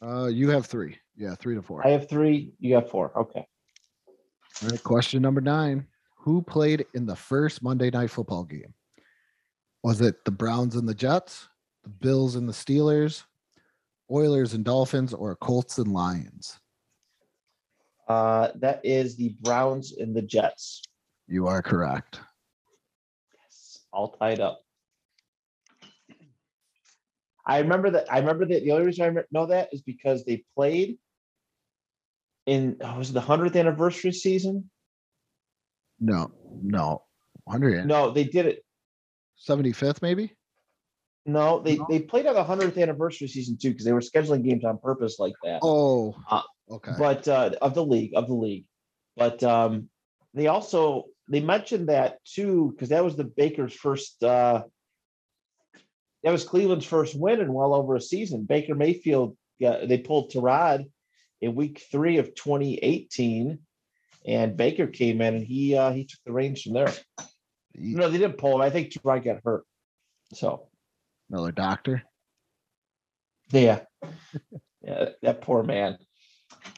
Uh, 0.00 0.26
you 0.26 0.48
have 0.50 0.66
three. 0.66 0.96
Yeah, 1.16 1.34
three 1.34 1.56
to 1.56 1.62
four. 1.62 1.84
I 1.84 1.90
have 1.90 2.08
three. 2.08 2.52
You 2.60 2.76
have 2.76 2.88
four. 2.88 3.18
Okay. 3.18 3.46
All 4.62 4.68
right, 4.68 4.82
question 4.84 5.22
number 5.22 5.40
nine. 5.40 5.86
Who 6.18 6.42
played 6.42 6.84
in 6.92 7.06
the 7.06 7.16
first 7.16 7.62
Monday 7.62 7.88
night 7.88 8.10
football 8.10 8.44
game? 8.44 8.74
Was 9.82 10.02
it 10.02 10.22
the 10.26 10.30
Browns 10.30 10.76
and 10.76 10.86
the 10.86 10.94
Jets, 10.94 11.48
the 11.82 11.88
Bills 11.88 12.36
and 12.36 12.46
the 12.46 12.52
Steelers, 12.52 13.24
Oilers 14.10 14.52
and 14.52 14.62
Dolphins, 14.62 15.14
or 15.14 15.34
Colts 15.36 15.78
and 15.78 15.90
Lions? 15.90 16.60
Uh, 18.06 18.48
that 18.56 18.84
is 18.84 19.16
the 19.16 19.34
Browns 19.40 19.92
and 19.96 20.14
the 20.14 20.20
Jets. 20.20 20.82
You 21.26 21.46
are 21.46 21.62
correct. 21.62 22.20
Yes, 23.32 23.86
all 23.94 24.10
tied 24.10 24.40
up. 24.40 24.60
I 27.46 27.60
remember 27.60 27.88
that. 27.92 28.12
I 28.12 28.18
remember 28.18 28.44
that. 28.44 28.62
The 28.62 28.72
only 28.72 28.84
reason 28.84 29.16
I 29.16 29.22
know 29.32 29.46
that 29.46 29.72
is 29.72 29.80
because 29.80 30.22
they 30.26 30.44
played 30.54 30.98
in 32.50 32.76
oh, 32.80 32.98
was 32.98 33.10
it 33.10 33.12
the 33.12 33.20
hundredth 33.20 33.54
anniversary 33.54 34.10
season? 34.10 34.68
No, 36.00 36.32
no. 36.62 37.04
hundred. 37.48 37.86
No, 37.86 38.10
they 38.10 38.24
did 38.24 38.46
it. 38.46 38.64
Seventy 39.36 39.72
fifth, 39.72 40.02
maybe? 40.02 40.36
No, 41.24 41.60
they 41.60 41.76
No? 41.76 41.86
they 41.88 42.00
played 42.00 42.26
on 42.26 42.34
the 42.34 42.42
hundredth 42.42 42.76
anniversary 42.76 43.28
season 43.28 43.56
too 43.56 43.70
because 43.70 43.84
they 43.84 43.92
were 43.92 44.00
scheduling 44.00 44.42
games 44.44 44.64
on 44.64 44.78
purpose 44.78 45.20
like 45.20 45.34
that. 45.44 45.60
Oh, 45.62 46.16
Uh, 46.28 46.42
okay. 46.68 46.92
But 46.98 47.28
uh, 47.28 47.52
of 47.62 47.74
the 47.74 47.84
league, 47.84 48.12
of 48.16 48.26
the 48.26 48.34
league, 48.34 48.64
but 49.16 49.42
um, 49.44 49.88
they 50.34 50.48
also 50.48 51.04
they 51.28 51.40
mentioned 51.40 51.88
that 51.88 52.18
too 52.24 52.72
because 52.72 52.88
that 52.88 53.04
was 53.04 53.14
the 53.14 53.24
Baker's 53.24 53.74
first. 53.74 54.22
Uh, 54.24 54.64
that 56.24 56.32
was 56.32 56.44
Cleveland's 56.44 56.84
first 56.84 57.14
win 57.14 57.40
in 57.40 57.52
well 57.52 57.74
over 57.74 57.94
a 57.94 58.00
season. 58.00 58.44
Baker 58.44 58.74
Mayfield, 58.74 59.36
yeah, 59.58 59.86
they 59.86 59.98
pulled 59.98 60.32
Tyrod 60.32 60.86
in 61.40 61.54
week 61.54 61.82
three 61.90 62.18
of 62.18 62.34
2018, 62.34 63.58
and 64.26 64.56
Baker 64.56 64.86
came 64.86 65.20
in 65.20 65.36
and 65.36 65.44
he 65.46 65.76
uh, 65.76 65.92
he 65.92 66.04
took 66.04 66.20
the 66.26 66.32
reins 66.32 66.62
from 66.62 66.74
there. 66.74 66.92
He- 67.74 67.94
No, 67.94 68.08
they 68.08 68.18
didn't 68.18 68.38
pull 68.38 68.56
him. 68.56 68.60
I 68.60 68.70
think 68.70 68.90
Tyrod 68.92 69.24
got 69.24 69.40
hurt. 69.44 69.64
So 70.34 70.68
Another 71.30 71.52
doctor. 71.52 72.02
yeah, 73.52 73.80
yeah, 74.82 75.10
that 75.22 75.40
poor 75.42 75.62
man. 75.62 75.98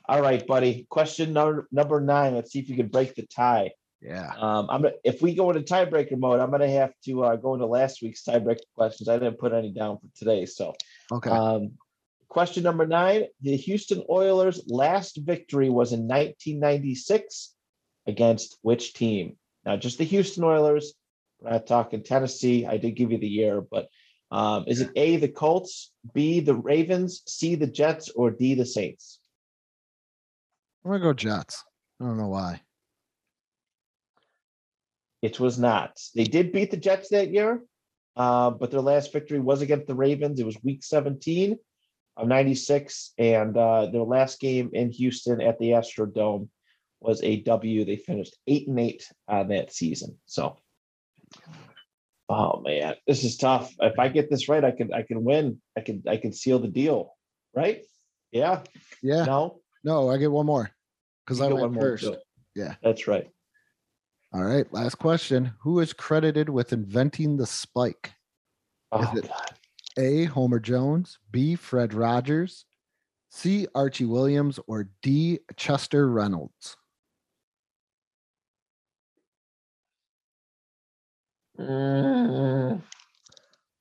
All 0.08 0.20
right, 0.22 0.46
buddy. 0.46 0.86
Question 0.90 1.32
number 1.32 1.68
number 1.72 2.00
nine. 2.00 2.34
Let's 2.34 2.52
see 2.52 2.58
if 2.60 2.68
you 2.68 2.76
can 2.76 2.88
break 2.88 3.14
the 3.14 3.26
tie. 3.26 3.70
Yeah. 4.00 4.32
Um, 4.38 4.68
I'm 4.70 4.82
gonna, 4.82 4.94
if 5.04 5.22
we 5.22 5.34
go 5.34 5.50
into 5.50 5.62
tiebreaker 5.62 6.18
mode, 6.18 6.40
I'm 6.40 6.50
gonna 6.50 6.68
have 6.70 6.92
to 7.06 7.24
uh, 7.24 7.36
go 7.36 7.54
into 7.54 7.66
last 7.66 8.02
week's 8.02 8.22
tiebreaker 8.24 8.58
questions. 8.74 9.08
I 9.08 9.18
didn't 9.18 9.38
put 9.38 9.52
any 9.52 9.70
down 9.72 9.98
for 9.98 10.06
today. 10.16 10.44
So, 10.46 10.74
Okay. 11.10 11.30
um, 11.30 11.72
question 12.32 12.62
number 12.62 12.86
nine: 12.86 13.24
The 13.42 13.56
Houston 13.56 14.02
Oilers' 14.08 14.64
last 14.66 15.18
victory 15.18 15.68
was 15.68 15.92
in 15.92 16.08
1996 16.08 17.54
against 18.06 18.58
which 18.62 18.94
team? 18.94 19.36
Now, 19.66 19.76
just 19.76 19.98
the 19.98 20.04
Houston 20.04 20.42
Oilers. 20.42 20.94
We're 21.40 21.50
not 21.50 21.66
talking 21.66 22.02
Tennessee. 22.02 22.64
I 22.66 22.78
did 22.78 22.92
give 22.92 23.12
you 23.12 23.18
the 23.18 23.28
year, 23.28 23.60
but 23.60 23.88
um, 24.30 24.64
is 24.66 24.80
it 24.80 24.90
A 24.96 25.18
the 25.18 25.28
Colts, 25.28 25.92
B 26.14 26.40
the 26.40 26.54
Ravens, 26.54 27.22
C 27.26 27.54
the 27.54 27.66
Jets, 27.66 28.08
or 28.08 28.30
D 28.30 28.54
the 28.54 28.64
Saints? 28.64 29.20
I'm 30.84 30.92
gonna 30.92 31.02
go 31.02 31.12
Jets. 31.12 31.62
I 32.00 32.04
don't 32.04 32.16
know 32.16 32.28
why. 32.28 32.62
It 35.20 35.38
was 35.38 35.58
not. 35.58 36.00
They 36.14 36.24
did 36.24 36.50
beat 36.52 36.70
the 36.70 36.76
Jets 36.78 37.10
that 37.10 37.30
year, 37.30 37.60
uh, 38.16 38.50
but 38.50 38.70
their 38.70 38.80
last 38.80 39.12
victory 39.12 39.38
was 39.38 39.60
against 39.60 39.86
the 39.86 39.94
Ravens. 39.94 40.40
It 40.40 40.46
was 40.46 40.56
Week 40.62 40.82
17 40.82 41.58
of 42.16 42.28
'96, 42.28 43.12
and 43.18 43.56
uh, 43.56 43.86
their 43.86 44.02
last 44.02 44.40
game 44.40 44.70
in 44.72 44.90
Houston 44.92 45.40
at 45.40 45.58
the 45.58 45.70
Astrodome 45.70 46.48
was 47.00 47.22
a 47.22 47.40
W. 47.42 47.84
They 47.84 47.96
finished 47.96 48.36
eight 48.46 48.68
and 48.68 48.78
eight 48.78 49.08
on 49.28 49.48
that 49.48 49.72
season. 49.72 50.18
So, 50.26 50.56
oh 52.28 52.60
man, 52.60 52.94
this 53.06 53.24
is 53.24 53.36
tough. 53.36 53.72
If 53.80 53.98
I 53.98 54.08
get 54.08 54.30
this 54.30 54.48
right, 54.48 54.64
I 54.64 54.70
can 54.70 54.92
I 54.92 55.02
can 55.02 55.24
win. 55.24 55.60
I 55.76 55.80
can 55.80 56.02
I 56.08 56.16
can 56.16 56.32
seal 56.32 56.58
the 56.58 56.68
deal. 56.68 57.14
Right? 57.54 57.82
Yeah. 58.30 58.62
Yeah. 59.02 59.24
No. 59.24 59.60
No, 59.84 60.08
I 60.10 60.16
get 60.16 60.30
one 60.30 60.46
more 60.46 60.70
because 61.24 61.40
I 61.40 61.48
get 61.48 61.54
went 61.54 61.66
one 61.66 61.74
more, 61.74 61.82
first. 61.82 62.10
Yeah. 62.54 62.74
That's 62.82 63.06
right. 63.06 63.28
All 64.32 64.44
right. 64.44 64.70
Last 64.72 64.96
question. 64.96 65.52
Who 65.62 65.80
is 65.80 65.92
credited 65.92 66.48
with 66.48 66.72
inventing 66.72 67.36
the 67.36 67.46
spike? 67.46 68.12
Oh 68.90 69.12
it- 69.16 69.28
God. 69.28 69.50
A. 69.98 70.24
Homer 70.24 70.60
Jones, 70.60 71.18
B. 71.30 71.54
Fred 71.54 71.94
Rogers, 71.94 72.64
C. 73.30 73.66
Archie 73.74 74.04
Williams, 74.04 74.58
or 74.66 74.88
D. 75.02 75.40
Chester 75.56 76.08
Reynolds? 76.08 76.76
Mm. 81.58 82.82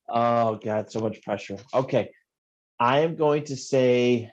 Oh 0.08 0.56
God, 0.56 0.90
so 0.90 1.00
much 1.00 1.22
pressure. 1.22 1.56
Okay. 1.72 2.10
I 2.78 3.00
am 3.00 3.16
going 3.16 3.44
to 3.44 3.56
say, 3.56 4.30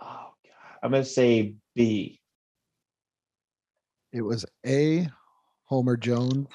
oh 0.00 0.04
God, 0.44 0.78
I'm 0.82 0.90
going 0.90 1.02
to 1.02 1.08
say 1.08 1.54
B. 1.74 2.20
It 4.12 4.22
was 4.22 4.44
A. 4.66 5.08
Homer 5.64 5.96
Jones, 5.96 6.46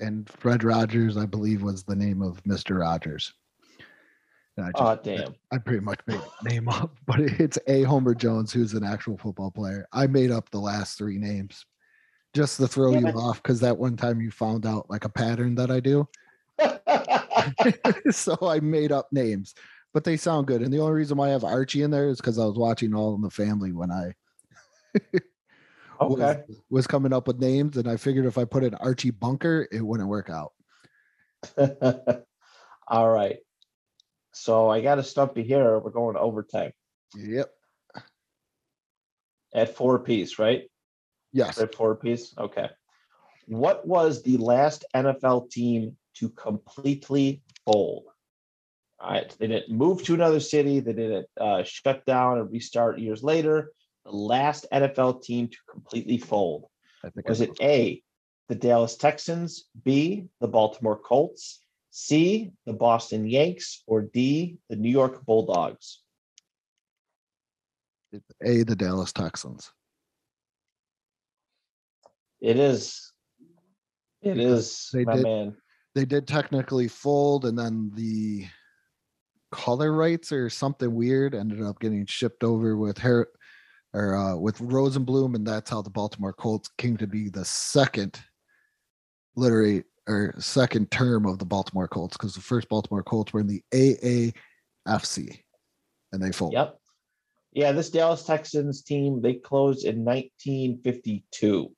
and 0.00 0.28
Fred 0.28 0.64
Rogers, 0.64 1.16
I 1.16 1.26
believe, 1.26 1.62
was 1.62 1.82
the 1.84 1.96
name 1.96 2.22
of 2.22 2.42
Mr. 2.44 2.80
Rogers. 2.80 3.32
And 4.56 4.66
I, 4.66 4.70
Oh 4.74 4.96
damn. 5.02 5.34
I 5.52 5.58
pretty 5.58 5.80
much 5.84 6.00
made 6.06 6.20
the 6.42 6.50
name 6.50 6.68
up, 6.68 6.94
but 7.06 7.20
it's 7.20 7.58
A. 7.66 7.82
Homer 7.82 8.14
Jones, 8.14 8.52
who's 8.52 8.74
an 8.74 8.84
actual 8.84 9.16
football 9.18 9.50
player. 9.50 9.86
I 9.92 10.06
made 10.06 10.30
up 10.30 10.50
the 10.50 10.58
last 10.60 10.98
three 10.98 11.18
names 11.18 11.64
just 12.34 12.56
to 12.58 12.68
throw 12.68 12.92
you 12.92 13.06
Yeah. 13.06 13.12
off 13.12 13.42
because 13.42 13.60
that 13.60 13.76
one 13.78 13.96
time 13.96 14.20
you 14.20 14.30
found 14.30 14.66
out 14.66 14.88
like 14.90 15.04
a 15.04 15.08
pattern 15.08 15.54
that 15.56 15.70
I 15.70 15.80
do. 15.80 16.06
so 18.10 18.36
I 18.42 18.60
made 18.60 18.92
up 18.92 19.08
names, 19.12 19.54
but 19.94 20.04
they 20.04 20.16
sound 20.16 20.46
good. 20.46 20.62
And 20.62 20.72
the 20.72 20.78
only 20.80 20.92
reason 20.92 21.16
why 21.16 21.28
I 21.28 21.30
have 21.30 21.44
Archie 21.44 21.82
in 21.82 21.90
there 21.90 22.08
is 22.08 22.18
because 22.18 22.38
I 22.38 22.44
was 22.44 22.56
watching 22.58 22.94
All 22.94 23.14
in 23.14 23.22
the 23.22 23.30
Family 23.30 23.72
when 23.72 23.90
I 23.90 24.12
okay. 26.00 26.42
was 26.70 26.86
coming 26.86 27.12
up 27.12 27.26
with 27.26 27.38
names, 27.38 27.76
and 27.76 27.88
I 27.88 27.96
figured 27.96 28.26
if 28.26 28.38
I 28.38 28.44
put 28.44 28.64
an 28.64 28.74
Archie 28.74 29.10
Bunker, 29.10 29.68
it 29.70 29.82
wouldn't 29.82 30.08
work 30.08 30.30
out. 30.30 30.52
All 32.88 33.08
right. 33.08 33.38
So 34.32 34.68
I 34.68 34.80
got 34.80 34.96
to 34.96 35.02
stump 35.02 35.36
you 35.36 35.44
here. 35.44 35.78
We're 35.78 35.90
going 35.90 36.14
to 36.14 36.20
overtime 36.20 36.72
Yep. 37.16 37.50
at 39.54 39.76
four 39.76 39.98
piece, 39.98 40.38
right? 40.38 40.70
Yes. 41.32 41.60
At 41.60 41.74
four 41.74 41.96
piece. 41.96 42.34
Okay. 42.38 42.68
What 43.46 43.86
was 43.86 44.22
the 44.22 44.36
last 44.36 44.84
NFL 44.94 45.50
team 45.50 45.96
to 46.14 46.28
completely 46.30 47.42
fold? 47.64 48.04
All 49.00 49.10
right. 49.10 49.34
They 49.38 49.48
didn't 49.48 49.74
move 49.74 50.02
to 50.04 50.14
another 50.14 50.40
city. 50.40 50.80
They 50.80 50.92
didn't 50.92 51.26
uh, 51.40 51.62
shut 51.64 52.04
down 52.06 52.38
and 52.38 52.50
restart 52.50 52.98
years 52.98 53.22
later. 53.22 53.72
The 54.04 54.12
last 54.12 54.66
NFL 54.72 55.22
team 55.22 55.48
to 55.48 55.56
completely 55.70 56.18
fold. 56.18 56.66
I 57.04 57.10
think 57.10 57.28
Was 57.28 57.40
it 57.40 57.50
A, 57.60 58.02
the 58.48 58.54
Dallas 58.54 58.96
Texans, 58.96 59.66
B, 59.84 60.26
the 60.40 60.48
Baltimore 60.48 60.98
Colts, 60.98 61.60
C, 61.90 62.52
the 62.66 62.72
Boston 62.72 63.28
Yanks, 63.28 63.82
or 63.86 64.02
D, 64.02 64.58
the 64.68 64.76
New 64.76 64.90
York 64.90 65.24
Bulldogs? 65.26 66.02
it's 68.12 68.30
A, 68.44 68.64
the 68.64 68.74
Dallas 68.74 69.12
Texans. 69.12 69.70
It 72.40 72.56
is. 72.56 73.12
It 74.22 74.38
is, 74.38 74.90
they 74.92 75.04
my 75.04 75.16
did- 75.16 75.22
man. 75.22 75.56
They 75.94 76.04
did 76.04 76.28
technically 76.28 76.86
fold, 76.86 77.44
and 77.46 77.58
then 77.58 77.90
the 77.94 78.46
color 79.50 79.92
rights 79.92 80.30
or 80.30 80.48
something 80.48 80.94
weird 80.94 81.34
ended 81.34 81.60
up 81.62 81.80
getting 81.80 82.06
shipped 82.06 82.44
over 82.44 82.76
with 82.76 82.96
hair 82.96 83.26
or 83.92 84.14
uh, 84.14 84.36
with 84.36 84.58
Rosenbloom, 84.58 85.34
and 85.34 85.46
that's 85.46 85.70
how 85.70 85.82
the 85.82 85.90
Baltimore 85.90 86.32
Colts 86.32 86.70
came 86.78 86.96
to 86.96 87.06
be 87.06 87.28
the 87.28 87.44
second 87.44 88.20
literary 89.36 89.84
or 90.08 90.34
second 90.38 90.90
term 90.90 91.26
of 91.26 91.38
the 91.38 91.44
Baltimore 91.44 91.88
Colts 91.88 92.16
because 92.16 92.34
the 92.34 92.40
first 92.40 92.68
Baltimore 92.68 93.02
Colts 93.02 93.32
were 93.32 93.40
in 93.40 93.46
the 93.46 93.62
AAFC 93.72 95.38
and 96.12 96.22
they 96.22 96.32
folded. 96.32 96.56
Yep. 96.56 96.76
Yeah, 97.52 97.72
this 97.72 97.90
Dallas 97.90 98.24
Texans 98.24 98.82
team, 98.82 99.20
they 99.20 99.34
closed 99.34 99.84
in 99.84 100.04
1952. 100.04 101.72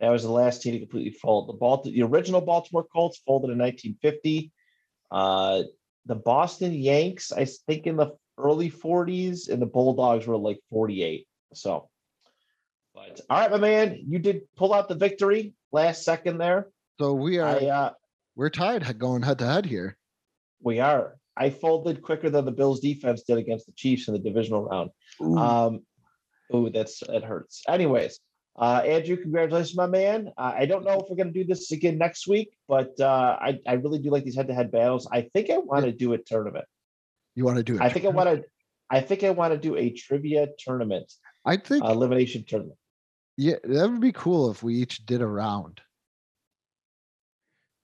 That 0.00 0.10
was 0.10 0.22
the 0.22 0.30
last 0.30 0.62
team 0.62 0.74
to 0.74 0.78
completely 0.78 1.10
fold. 1.10 1.48
The 1.48 1.54
Baltimore, 1.54 1.94
the 1.94 2.02
original 2.02 2.40
Baltimore 2.40 2.84
Colts 2.84 3.20
folded 3.26 3.50
in 3.50 3.58
1950. 3.58 4.52
Uh, 5.10 5.62
the 6.06 6.14
Boston 6.14 6.72
Yanks, 6.72 7.32
I 7.32 7.44
think 7.44 7.86
in 7.86 7.96
the 7.96 8.12
early 8.38 8.70
40s, 8.70 9.48
and 9.48 9.60
the 9.60 9.66
Bulldogs 9.66 10.26
were 10.26 10.36
like 10.36 10.60
48. 10.70 11.27
So, 11.54 11.88
but 12.94 13.20
all 13.30 13.40
right, 13.40 13.50
my 13.50 13.58
man, 13.58 14.04
you 14.06 14.18
did 14.18 14.42
pull 14.56 14.74
out 14.74 14.88
the 14.88 14.94
victory 14.94 15.54
last 15.72 16.04
second 16.04 16.38
there. 16.38 16.68
So 17.00 17.12
we 17.14 17.38
are 17.38 17.48
I 17.48 17.66
uh, 17.66 17.90
we're 18.36 18.50
tied 18.50 18.98
going 18.98 19.22
head 19.22 19.38
to 19.38 19.46
head 19.46 19.66
here. 19.66 19.96
we 20.60 20.80
are. 20.80 21.16
I 21.36 21.50
folded 21.50 22.02
quicker 22.02 22.30
than 22.30 22.44
the 22.44 22.50
Bills 22.50 22.80
defense 22.80 23.22
did 23.22 23.38
against 23.38 23.66
the 23.66 23.72
Chiefs 23.72 24.08
in 24.08 24.14
the 24.14 24.18
divisional 24.18 24.64
round. 24.64 24.90
Um, 25.20 25.80
ooh, 26.52 26.68
that's 26.68 27.00
it 27.02 27.22
hurts. 27.22 27.62
Anyways, 27.68 28.18
uh, 28.58 28.82
Andrew, 28.84 29.16
congratulations, 29.16 29.76
my 29.76 29.86
man. 29.86 30.32
Uh, 30.36 30.52
I 30.56 30.66
don't 30.66 30.84
know 30.84 30.98
if 30.98 31.08
we're 31.08 31.16
gonna 31.16 31.30
do 31.30 31.44
this 31.44 31.70
again 31.70 31.96
next 31.96 32.26
week, 32.26 32.50
but 32.66 32.98
uh, 33.00 33.36
I 33.40 33.60
I 33.66 33.74
really 33.74 34.00
do 34.00 34.10
like 34.10 34.24
these 34.24 34.34
head-to-head 34.34 34.72
battles. 34.72 35.08
I 35.12 35.22
think 35.32 35.48
I 35.50 35.58
want 35.58 35.84
to 35.84 35.92
do 35.92 36.12
a 36.12 36.18
tournament. 36.18 36.64
you 37.36 37.44
want 37.44 37.58
to 37.58 37.62
do 37.62 37.76
it? 37.76 37.82
I 37.82 37.88
think 37.88 38.04
I 38.04 38.08
want 38.08 38.28
to. 38.28 38.44
I 38.90 39.00
think 39.00 39.22
I 39.22 39.30
want 39.30 39.52
to 39.52 39.58
do 39.58 39.76
a 39.76 39.90
trivia 39.90 40.48
tournament, 40.58 41.12
I 41.48 41.56
think 41.56 41.82
uh, 41.82 41.88
elimination 41.88 42.44
tournament. 42.46 42.78
yeah, 43.38 43.56
that 43.64 43.90
would 43.90 44.00
be 44.02 44.12
cool 44.12 44.50
if 44.50 44.62
we 44.62 44.74
each 44.74 45.06
did 45.06 45.22
a 45.22 45.26
round. 45.26 45.80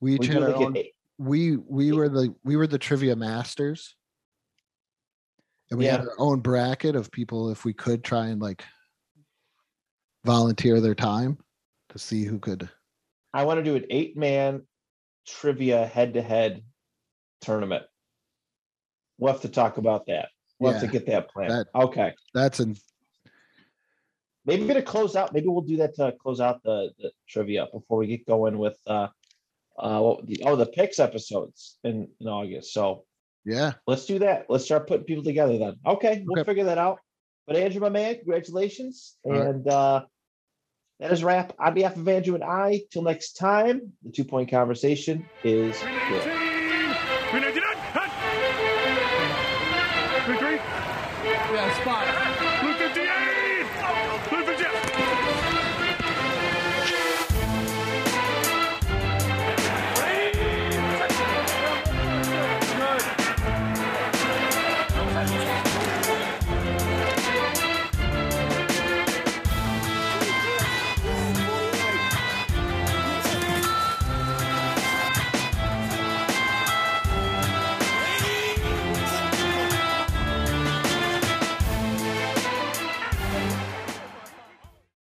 We 0.01 0.15
each 0.17 0.21
We 0.29 0.35
had 0.35 0.43
our 0.43 0.55
own 0.55 0.77
eight- 0.77 0.93
we 1.17 1.57
we 1.57 1.93
were 1.93 2.09
the 2.11 2.35
we 2.45 2.57
were 2.57 2.67
the 2.67 2.79
trivia 2.79 3.17
masters 3.17 3.95
and 5.71 5.79
we 5.79 5.87
had 5.87 6.01
our 6.01 6.15
own 6.19 6.41
bracket 6.41 6.95
of 6.97 7.11
people 7.11 7.51
if 7.51 7.65
we 7.65 7.73
could 7.73 8.03
try 8.05 8.27
and 8.27 8.43
like 8.43 8.65
volunteer 10.25 10.81
their 10.81 10.95
time 10.95 11.39
to 11.91 11.99
see 11.99 12.25
who 12.25 12.39
could 12.39 12.69
I 13.33 13.45
want 13.45 13.59
to 13.59 13.65
do 13.65 13.77
an 13.77 13.85
eight-man 13.91 14.63
trivia 15.27 15.87
head-to-head 15.87 16.63
tournament. 17.41 17.85
We'll 19.19 19.33
have 19.33 19.43
to 19.43 19.49
talk 19.49 19.79
about 19.79 20.07
that. 20.07 20.29
We'll 20.59 20.73
have 20.73 20.83
to 20.83 20.87
get 20.89 21.07
that 21.07 21.31
plan. 21.31 21.49
that- 21.49 21.67
okay. 21.75 22.15
That's 22.35 22.61
in 22.61 22.77
Maybe 24.47 24.67
to 24.67 24.83
close 24.83 25.17
out, 25.17 25.33
maybe 25.33 25.49
we'll 25.49 25.63
do 25.63 25.79
that 25.79 25.95
to 25.97 26.13
close 26.21 26.41
out 26.41 26.63
the, 26.63 26.91
the 26.99 27.11
trivia 27.29 27.67
before 27.73 27.99
we 27.99 28.07
get 28.07 28.27
going 28.27 28.59
with 28.59 28.77
uh 28.87 29.09
uh 29.79 30.01
what 30.01 30.27
the 30.27 30.43
oh 30.45 30.57
the 30.57 30.67
picks 30.67 30.99
episodes 30.99 31.79
in, 31.85 32.09
in 32.21 32.29
August. 32.29 32.73
So 32.73 33.05
yeah. 33.45 33.73
let's 33.87 34.07
do 34.07 34.19
that. 34.21 34.47
Let's 34.49 34.65
start 34.65 34.87
putting 34.87 35.05
people 35.05 35.25
together 35.25 35.59
then. 35.59 35.77
Okay, 35.87 36.23
we'll 36.27 36.41
Okay. 36.41 36.51
figure 36.51 36.65
that 36.65 36.79
out. 36.79 37.01
But 37.47 37.57
Andrew, 37.57 37.81
my 37.81 37.89
man, 37.89 38.17
congratulations. 38.17 39.17
All 39.25 39.33
right. 39.33 39.47
And 39.49 39.67
uh 39.67 40.05
that 41.01 41.11
is 41.11 41.23
a 41.23 41.27
wrap. 41.27 41.55
On 41.59 41.75
behalf 41.75 41.97
of 41.97 42.07
Andrew 42.07 42.35
and 42.35 42.45
I, 42.45 42.83
till 42.93 43.03
next 43.03 43.33
time, 43.33 43.93
the 44.05 44.13
two 44.13 44.25
point 44.25 44.51
conversation 44.51 45.29
is 45.43 45.81
good. 45.81 47.64